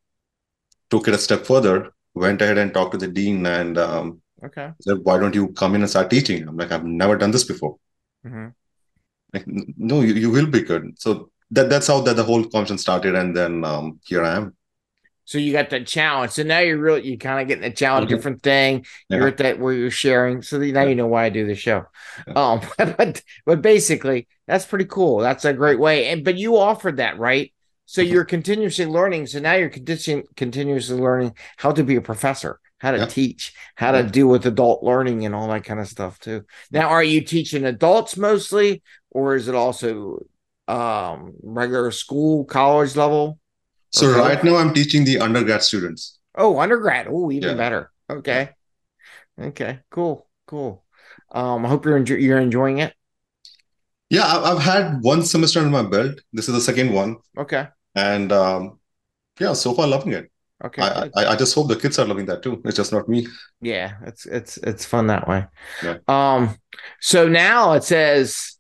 [0.89, 4.71] took it a step further, went ahead and talked to the dean, and um, okay,
[4.82, 7.43] said, "Why don't you come in and start teaching?" I'm like, "I've never done this
[7.43, 7.78] before."
[8.25, 8.47] Mm-hmm.
[9.34, 10.99] Like, no, you, you will be good.
[10.99, 14.56] So that that's how that the whole conversation started, and then um, here I am.
[15.30, 16.32] So you got the challenge.
[16.32, 18.15] So now you're really you kind of getting a challenge, mm-hmm.
[18.15, 18.84] different thing.
[19.10, 19.17] Yeah.
[19.17, 20.41] You're at that where you're sharing.
[20.41, 21.86] So now you know why I do the show.
[22.28, 22.34] Yeah.
[22.34, 25.19] Um, but but basically that's pretty cool.
[25.19, 26.08] That's a great way.
[26.08, 27.54] And but you offered that, right?
[27.86, 28.12] So mm-hmm.
[28.12, 29.28] you're continuously learning.
[29.28, 33.06] So now you're continuously learning how to be a professor, how to yeah.
[33.06, 36.44] teach, how to deal with adult learning and all that kind of stuff too.
[36.72, 40.26] Now, are you teaching adults mostly, or is it also
[40.68, 43.39] um regular school, college level?
[43.92, 46.20] So right now I'm teaching the undergrad students.
[46.36, 47.08] Oh, undergrad.
[47.10, 47.56] Oh, even yeah.
[47.56, 47.92] better.
[48.10, 48.50] Okay.
[49.39, 49.80] Okay.
[49.89, 50.28] Cool.
[50.48, 50.84] Cool.
[51.32, 52.94] Um, I hope you're enjoy- you're enjoying it.
[54.10, 56.20] Yeah, I've had one semester under my belt.
[56.34, 57.18] This is the second one.
[57.38, 57.68] Okay.
[57.94, 58.80] And um,
[59.39, 60.32] yeah, so far loving it.
[60.63, 60.82] Okay.
[60.82, 62.62] I, I, I just hope the kids are loving that too.
[62.65, 63.28] It's just not me.
[63.62, 65.45] Yeah, it's it's it's fun that way.
[65.82, 65.98] Yeah.
[66.08, 66.58] Um,
[67.00, 68.58] so now it says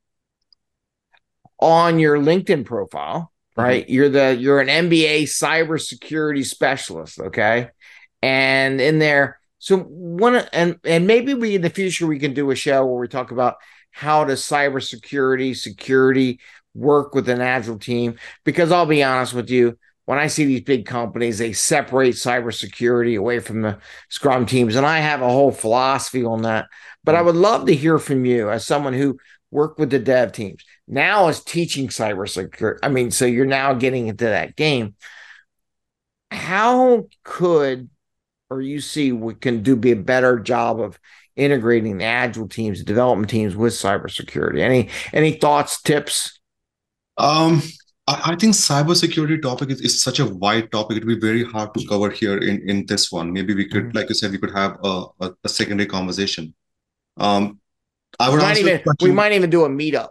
[1.59, 3.61] on your LinkedIn profile, Mm-hmm.
[3.61, 3.89] right?
[3.89, 7.69] You're the you're an MBA cybersecurity specialist, okay?
[8.21, 12.51] And in there, so one and and maybe we in the future we can do
[12.51, 13.55] a show where we talk about
[13.91, 16.39] how does cybersecurity security
[16.73, 19.77] work with an agile team because I'll be honest with you
[20.09, 23.77] when I see these big companies, they separate cybersecurity away from the
[24.09, 24.75] Scrum teams.
[24.75, 26.65] And I have a whole philosophy on that.
[27.03, 29.19] But I would love to hear from you as someone who
[29.51, 32.79] worked with the dev teams, now is teaching cybersecurity.
[32.81, 34.95] I mean, so you're now getting into that game.
[36.31, 37.91] How could
[38.49, 40.99] or you see we can do be a better job of
[41.35, 44.61] integrating the agile teams, development teams with cybersecurity?
[44.61, 46.39] Any any thoughts, tips?
[47.15, 47.61] Um,
[48.09, 50.97] I, I think cybersecurity topic is, is such a wide topic.
[50.97, 53.31] It'd be very hard to cover here in, in this one.
[53.31, 53.95] Maybe we could, Mhm.
[53.95, 56.53] like you said, we could have a, a, a secondary conversation.
[57.17, 57.59] Um,
[58.19, 60.09] I We would might answer even we might even do a meetup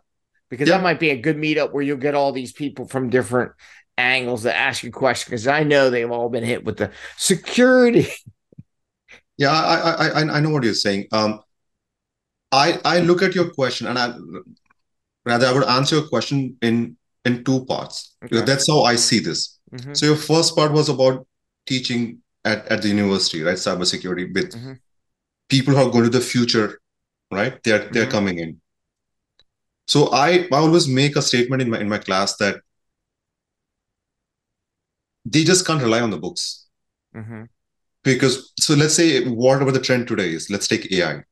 [0.49, 0.77] because Yeah.
[0.77, 3.53] that might be a good meetup where you'll get all these people from different
[3.99, 8.09] angles that ask you questions because I know they've all been hit with the security.
[9.41, 11.07] Yeah, I, I, I, I know what you're saying.
[11.13, 11.41] Um,
[12.51, 14.13] I, I look at your question, and I
[15.25, 16.97] rather I would answer your question in
[17.29, 18.17] in two parts.
[18.25, 18.41] Okay.
[18.51, 19.59] that's how I see this.
[19.73, 19.97] Mhm.
[19.97, 21.27] So your first part was about
[21.73, 22.03] teaching
[22.45, 23.61] at, at the university, right?
[23.67, 24.79] Cybersecurity with Mhm.
[25.49, 26.81] people who are going to the future,
[27.41, 27.63] right?
[27.65, 28.17] They're they're Mhm.
[28.17, 28.61] coming in.
[29.87, 32.57] So I, I always make a statement in my in my class that
[35.25, 36.67] they just can't rely on the books.
[37.15, 37.49] Mhm.
[38.05, 41.25] Because so let's say whatever the trend today is, let's take AI,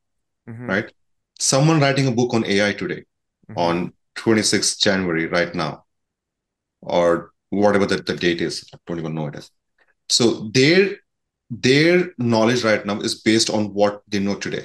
[0.48, 0.68] Mhm.
[0.68, 0.92] right?
[1.38, 3.04] Someone writing a book on AI today,
[3.56, 5.84] on 26th January, right now,
[6.86, 8.64] or whatever the, the date is.
[8.74, 9.50] I don't even know it is.
[10.08, 10.96] So their
[11.50, 14.64] their knowledge right now is based on what they know today.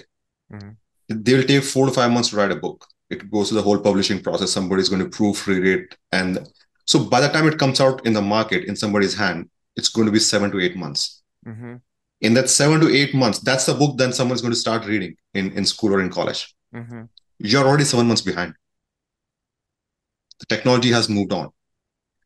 [0.52, 0.76] Mhm.
[1.10, 2.88] They'll take four to five months to write a book.
[3.10, 4.52] It goes through the whole publishing process.
[4.52, 5.98] Somebody's going to proofread it.
[6.12, 6.48] And
[6.86, 10.08] so by the time it comes out in the market in somebody's hand, it's going
[10.08, 11.22] to be seven to eight months.
[11.48, 11.82] Mhm.
[12.22, 15.16] In that seven to eight months, that's the book then someone's going to start reading
[15.34, 16.56] in, in school or in college.
[16.74, 17.10] Mhm.
[17.40, 18.54] You're already seven months behind.
[20.40, 21.50] The technology has moved on.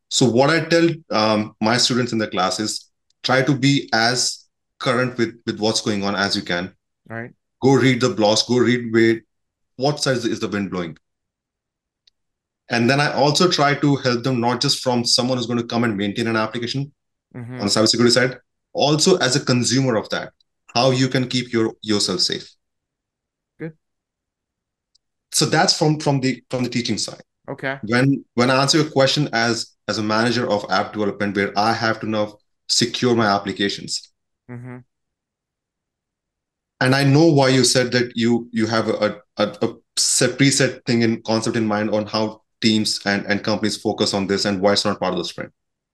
[0.09, 2.89] So what I tell um, my students in the class is
[3.23, 4.45] try to be as
[4.79, 6.73] current with, with what's going on as you can.
[7.09, 7.31] All right.
[7.61, 9.21] Go read the blogs, go read where
[9.77, 10.97] what side is the wind blowing.
[12.69, 15.65] And then I also try to help them not just from someone who's going to
[15.65, 16.91] come and maintain an application
[17.35, 17.59] Mhm.
[17.59, 18.39] on the cybersecurity side,
[18.73, 20.31] also as a consumer of that,
[20.73, 22.49] how you can keep your yourself safe.
[23.59, 23.73] Good.
[25.31, 27.21] So that's from from the from the teaching side.
[27.49, 27.79] Okay.
[27.83, 31.73] When when I answer your question as as a manager of app development, where I
[31.73, 34.11] have to now secure my applications,
[34.49, 34.83] Mhm.
[36.81, 40.83] and I know why you said that you you have a a, a set preset
[40.85, 44.61] thing in concept in mind on how teams and, and companies focus on this and
[44.61, 45.51] why it's not part of the sprint.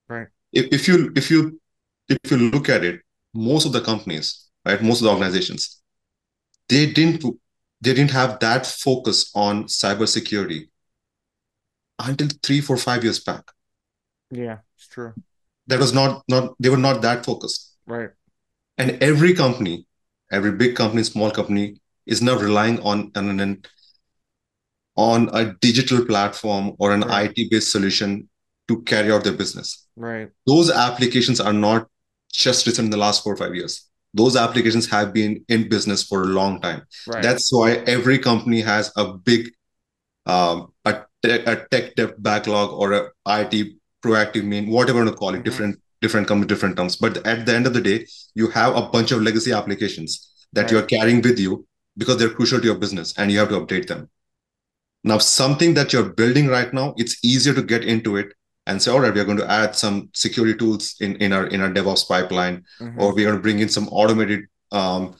[0.08, 0.28] Right.
[0.54, 1.60] If, if you if you
[2.08, 3.02] if you look at it,
[3.34, 5.82] most of the companies, right, most of the organizations,
[6.70, 7.24] they didn't
[7.82, 10.70] they didn't have that focus on cybersecurity
[12.00, 13.44] until three, four, five years back.
[14.32, 15.14] Yeah, it's true.
[15.68, 17.78] That was not not they were not that focused.
[17.86, 18.10] Right.
[18.78, 19.86] And every company,
[20.32, 23.64] every big company, small company, is now relying on on an
[24.96, 27.32] on a digital platform or an Right.
[27.38, 28.30] IT-based solution
[28.68, 29.88] to carry out their business.
[29.96, 30.30] Right.
[30.46, 31.88] Those applications are not
[32.32, 33.88] just written in the last four or five years.
[34.14, 36.84] Those applications have been in business for a long time.
[37.08, 37.24] Right.
[37.24, 39.52] That's why every company has a big
[40.26, 45.16] um, a, tech, a tech dev backlog or a IT proactive mean, whatever you want
[45.16, 45.44] to call it, Mhm.
[45.50, 46.96] different different company, different terms.
[46.96, 50.12] But at the end of the day, you have a bunch of legacy applications
[50.54, 50.72] that Right.
[50.72, 53.86] you're carrying with you because they're crucial to your business and you have to update
[53.86, 54.10] them.
[55.04, 58.34] Now, something that you're building right now, it's easier to get into it
[58.66, 61.62] and say, all right, we're going to add some security tools in, in our in
[61.62, 62.98] our DevOps pipeline, Mhm.
[62.98, 65.14] or we're going to bring in some automated um,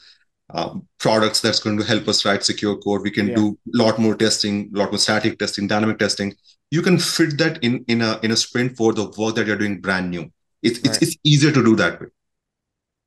[0.54, 3.02] um, products that's going to help us write secure code.
[3.02, 3.36] We can Yeah.
[3.36, 6.36] do a lot more testing, a lot more static testing, dynamic testing.
[6.70, 9.58] You can fit that in in a in a sprint for the work that you're
[9.58, 10.32] doing brand new.
[10.62, 12.08] It's it's, it's easier to do that way.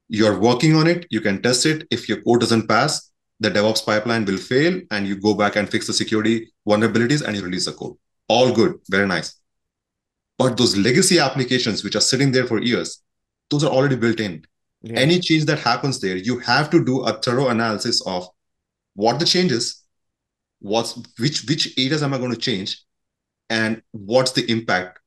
[0.08, 1.06] You're working on it.
[1.10, 1.86] You can test it.
[1.90, 3.10] If your code doesn't pass,
[3.40, 7.36] the DevOps pipeline will fail, and you go back and fix the security vulnerabilities, and
[7.36, 7.96] you release the code.
[8.28, 9.34] All good, very nice.
[10.38, 13.02] But those legacy applications, which are sitting there for years,
[13.50, 14.44] those are already built in
[14.84, 15.00] Yeah.
[15.00, 18.28] any change that happens there, you have to do a thorough analysis of
[18.94, 19.82] what the change is,
[20.60, 22.82] what's which which areas am I going to change,
[23.48, 24.98] and what's the impact?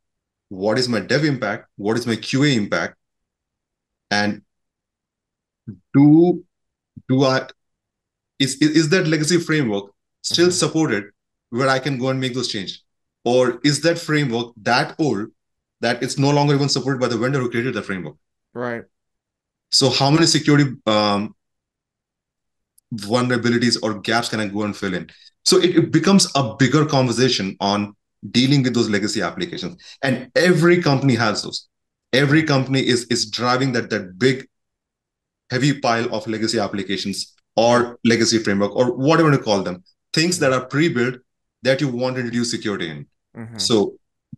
[0.50, 1.68] What is my dev impact?
[1.76, 2.98] What is my QA impact?
[4.10, 4.42] and
[5.94, 6.44] do
[7.10, 7.48] do I
[8.40, 10.52] is is that legacy framework still mm-hmm.
[10.52, 11.06] supported
[11.50, 12.84] where I can go and make those changes?
[13.26, 15.32] Or is that framework that old
[15.82, 18.16] that it's no longer even supported by the vendor who created the framework?
[18.54, 18.84] Right.
[19.72, 21.36] So how many security um,
[22.94, 25.10] vulnerabilities or gaps can I go and fill in?
[25.46, 27.96] So it, it becomes a bigger conversation on
[28.32, 29.82] dealing with those legacy applications.
[30.04, 31.68] And every company has those.
[32.14, 34.48] Every company is is driving that that big
[35.52, 40.54] heavy pile of legacy applications or legacy framework or whatever you call them, things that
[40.54, 41.16] are pre-built
[41.64, 43.06] that you want to introduce security in.
[43.36, 43.58] Mm-hmm.
[43.58, 43.98] So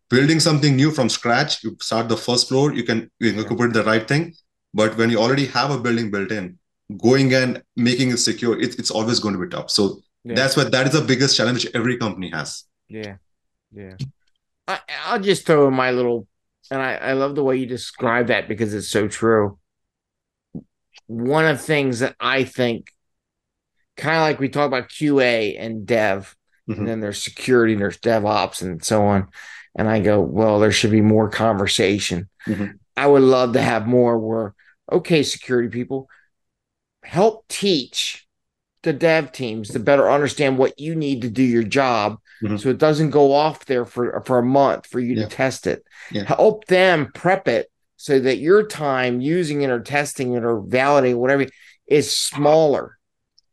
[0.10, 3.74] building something new from scratch, you start the first floor, you can you can put
[3.74, 4.34] the right thing.
[4.74, 6.58] But when you already have a building built in,
[6.98, 9.70] going and making it secure, it, it's always going to be tough.
[9.70, 10.36] So yeah.
[10.36, 12.66] that's what that is the biggest challenge every company has.
[12.88, 13.16] Yeah.
[13.72, 13.96] Yeah.
[14.68, 16.28] I, I'll just throw in my little
[16.72, 19.58] and I, I love the way you describe that because it's so true.
[21.08, 22.92] One of the things that I think
[23.98, 26.36] kind of like we talk about QA and dev,
[26.70, 26.80] mm-hmm.
[26.80, 29.30] and then there's security and there's DevOps and so on.
[29.76, 32.30] And I go, well, there should be more conversation.
[32.48, 32.76] Mm-hmm.
[33.00, 34.56] I would love to have more where,
[34.92, 36.10] okay, security people,
[37.04, 38.28] help teach
[38.84, 42.58] the dev teams to better understand what you need to do your job mm-hmm.
[42.58, 45.24] so it doesn't go off there for, for a month for you yeah.
[45.24, 45.84] to test it.
[46.12, 46.24] Yeah.
[46.24, 51.18] Help them prep it so that your time using it or testing it or validating
[51.18, 51.46] whatever
[51.88, 53.00] is smaller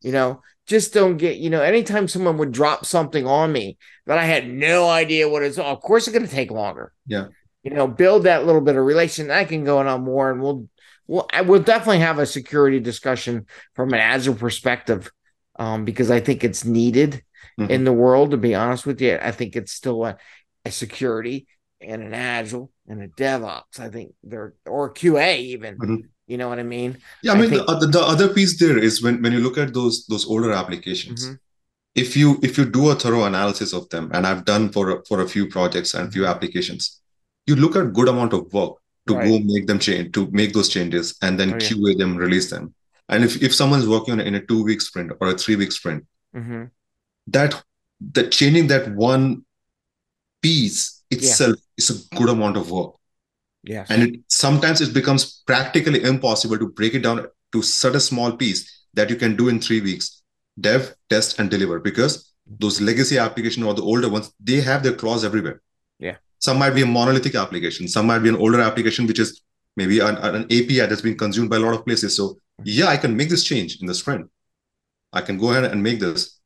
[0.07, 3.77] you know, just don't get, you know, anytime someone would drop something on me
[4.07, 6.93] that I had no idea what it's, of course it's going to take longer.
[7.09, 7.27] Yeah.
[7.67, 9.29] You know, build that little bit of relation.
[9.29, 10.69] I can go in on more and we'll,
[11.09, 15.11] we'll I will definitely have a security discussion from an Agile perspective
[15.59, 17.25] um, because I think it's needed
[17.59, 17.69] mm-hmm.
[17.69, 19.19] in the world, to be honest with you.
[19.21, 20.17] I think it's still a,
[20.65, 21.49] a security
[21.81, 23.81] and an Agile and a DevOps.
[23.81, 25.77] I think they're, or QA even.
[25.77, 25.97] Mm-hmm.
[26.29, 26.99] You know what I mean?
[27.25, 27.67] Yeah, I mean I think...
[27.81, 31.27] the, the other piece there is when when you look at those those older applications,
[31.27, 31.35] mm-hmm.
[31.97, 35.21] if you if you do a thorough analysis of them, and I've done for for
[35.21, 37.01] a few projects and few applications,
[37.47, 38.77] you look at good amount of work
[39.07, 39.29] to right.
[39.29, 41.69] go make them change to make those changes and then oh, yeah.
[41.69, 42.75] QA them, release them.
[43.09, 45.57] And if if someone's working on it in a two week sprint or a three
[45.57, 46.65] week sprint, mm-hmm.
[47.29, 47.63] that
[48.13, 49.45] that changing that one
[50.43, 51.75] piece itself yeah.
[51.79, 52.95] is a good amount of work.
[53.63, 58.01] yeah And it, sometimes it becomes practically impossible to break it down to such a
[58.01, 60.23] small piece that you can do in three weeks
[60.59, 64.95] dev, test, and deliver because those legacy applications or the older ones, they have their
[64.95, 65.61] claws everywhere.
[65.99, 66.17] Yeah.
[66.39, 69.43] Some might be a monolithic application, some might be an older application, which is
[69.77, 72.17] maybe an, an API that's been consumed by a lot of places.
[72.17, 74.31] So, yeah, I can make this change in the sprint.
[75.13, 76.39] I can go ahead and make this.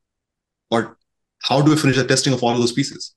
[0.70, 0.96] Or
[1.42, 3.14] how do we finish the testing of all of those pieces?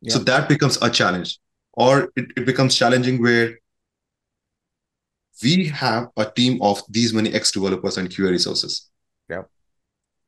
[0.00, 0.14] Yeah.
[0.14, 1.38] So that becomes a challenge
[1.74, 3.58] or it, it becomes challenging where
[5.42, 8.90] we have a team of these many ex developers and QA resources.
[9.28, 9.42] Yeah.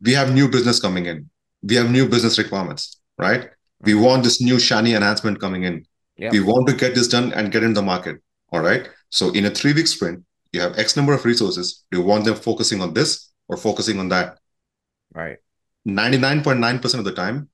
[0.01, 1.31] We have new business coming in.
[1.63, 3.51] We have new business requirements, right?
[3.87, 5.87] We want this new shiny enhancement coming in.
[6.19, 6.33] Yep.
[6.33, 8.17] We want to get this done and get in the market.
[8.53, 8.89] All right.
[9.11, 11.85] So in a three week sprint, you have X number of resources.
[11.91, 14.39] Do you want them focusing on this or focusing on that?
[15.13, 15.39] Right.
[15.87, 17.49] 99.9% of the time,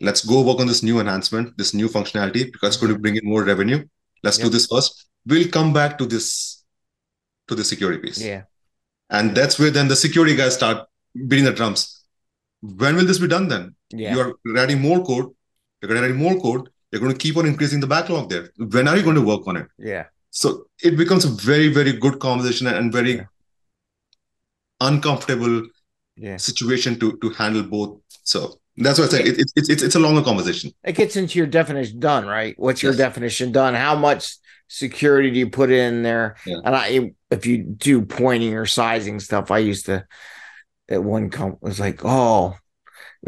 [0.00, 3.02] let's go work on this new enhancement, this new functionality, because it's going to mm-hmm.
[3.02, 3.84] bring in more revenue.
[4.22, 4.46] Let's yep.
[4.46, 5.06] do this first.
[5.26, 6.64] We'll come back to this,
[7.48, 8.20] to the security piece.
[8.20, 8.42] Yeah.
[9.10, 12.04] And that's where then the security guys start beating the drums.
[12.60, 13.74] When will this be done then?
[13.90, 14.14] Yeah.
[14.14, 15.34] You're writing more code.
[15.80, 16.68] You're going to write more code.
[16.90, 18.50] You're going to keep on increasing the backlog there.
[18.56, 19.66] When are you going to work on it?
[19.78, 20.04] Yeah.
[20.30, 23.24] So it becomes a very, very good conversation and very yeah.
[24.80, 25.66] uncomfortable
[26.16, 26.36] yeah.
[26.36, 28.00] situation to to handle both.
[28.24, 29.22] So that's what I say.
[29.24, 30.72] It, it, it's it's a longer conversation.
[30.84, 32.54] It gets into your definition done, right?
[32.58, 32.98] What's your yes.
[32.98, 33.74] definition done?
[33.74, 34.36] How much
[34.68, 36.36] security do you put in there?
[36.46, 36.58] Yeah.
[36.64, 40.06] And I, if you do pointing or sizing stuff, I used to
[40.88, 42.56] at one comp was like, oh,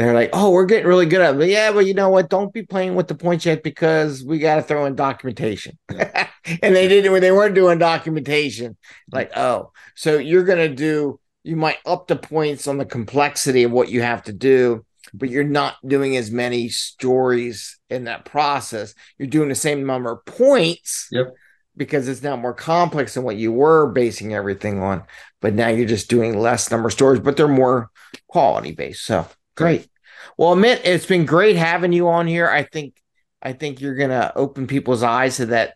[0.01, 1.39] they're like, oh, we're getting really good at it.
[1.39, 2.31] But yeah, but you know what?
[2.31, 5.79] Don't be playing with the points yet because we got to throw in documentation.
[5.93, 6.29] Yeah.
[6.63, 8.77] and they didn't when they weren't doing documentation.
[9.13, 13.73] Like, oh, so you're gonna do you might up the points on the complexity of
[13.73, 14.85] what you have to do
[15.15, 18.95] but you're not doing as many stories in that process.
[19.19, 21.09] You're doing the same number of points.
[21.11, 21.35] Yep.
[21.77, 25.05] Because it's now more complex than what you were basing everything on.
[25.41, 27.91] But now you're just doing less number of stories, but they're more
[28.29, 29.05] quality based.
[29.05, 29.89] So great.
[30.37, 32.49] Well, Amit, it's been great having you on here.
[32.49, 32.95] I think
[33.43, 35.75] I think you're gonna open people's eyes to that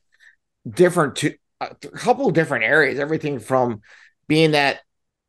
[0.68, 2.98] different to a couple of different areas.
[2.98, 3.80] Everything from
[4.28, 4.80] being that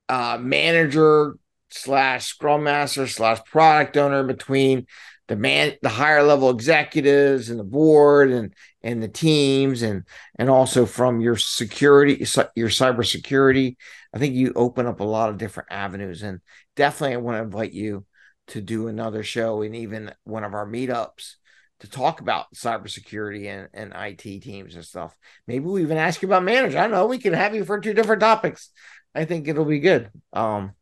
[0.10, 1.38] uh, manager
[1.70, 4.86] slash scrum master slash product owner between
[5.28, 10.04] the man the higher level executives and the board and and the teams and
[10.38, 12.14] and also from your security
[12.56, 13.76] your cybersecurity
[14.14, 16.40] i think you open up a lot of different avenues and
[16.76, 18.06] definitely i want to invite you
[18.48, 21.36] to do another show and even one of our meetups
[21.80, 25.16] to talk about cybersecurity and, and IT teams and stuff.
[25.48, 26.76] Maybe we even ask you about managers.
[26.76, 27.08] I don't know.
[27.08, 28.70] We can have you for two different topics.
[29.14, 30.10] I think it'll be good.
[30.34, 30.74] Um,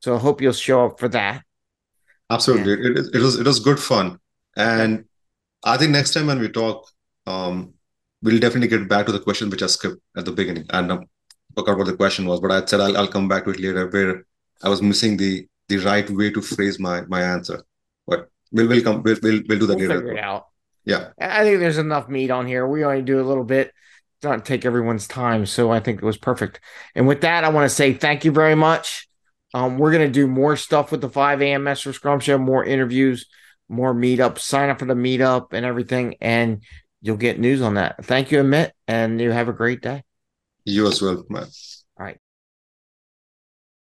[0.00, 1.42] so I hope you'll show up for that.
[2.30, 3.00] Absolutely, yeah.
[3.00, 4.18] it, it was it was good fun,
[4.54, 5.04] and
[5.64, 6.86] I think next time when we talk,
[7.26, 7.72] um,
[8.22, 10.66] we'll definitely get back to the question which I skipped at the beginning.
[10.68, 11.04] And um,
[11.54, 13.88] forgot what the question was, but I said I'll, I'll come back to it later.
[13.88, 14.26] Where
[14.62, 17.62] I was missing the the right way to phrase my my answer.
[18.06, 20.00] But we'll we'll come we'll we'll, we'll do that we'll later.
[20.00, 20.46] Figure it out.
[20.84, 22.66] Yeah, I think there's enough meat on here.
[22.66, 23.72] We only do a little bit
[24.22, 25.46] not take everyone's time.
[25.46, 26.60] So I think it was perfect.
[26.94, 29.08] And with that, I want to say thank you very much.
[29.54, 31.64] Um, we're gonna do more stuff with the 5 a.m.
[31.64, 33.26] Mester Scrum Show, more interviews,
[33.68, 34.40] more meetups.
[34.40, 36.62] Sign up for the meetup and everything, and
[37.00, 38.04] you'll get news on that.
[38.04, 40.04] Thank you, Amit, and you have a great day.
[40.64, 41.46] You as well, man.
[41.98, 42.18] All right.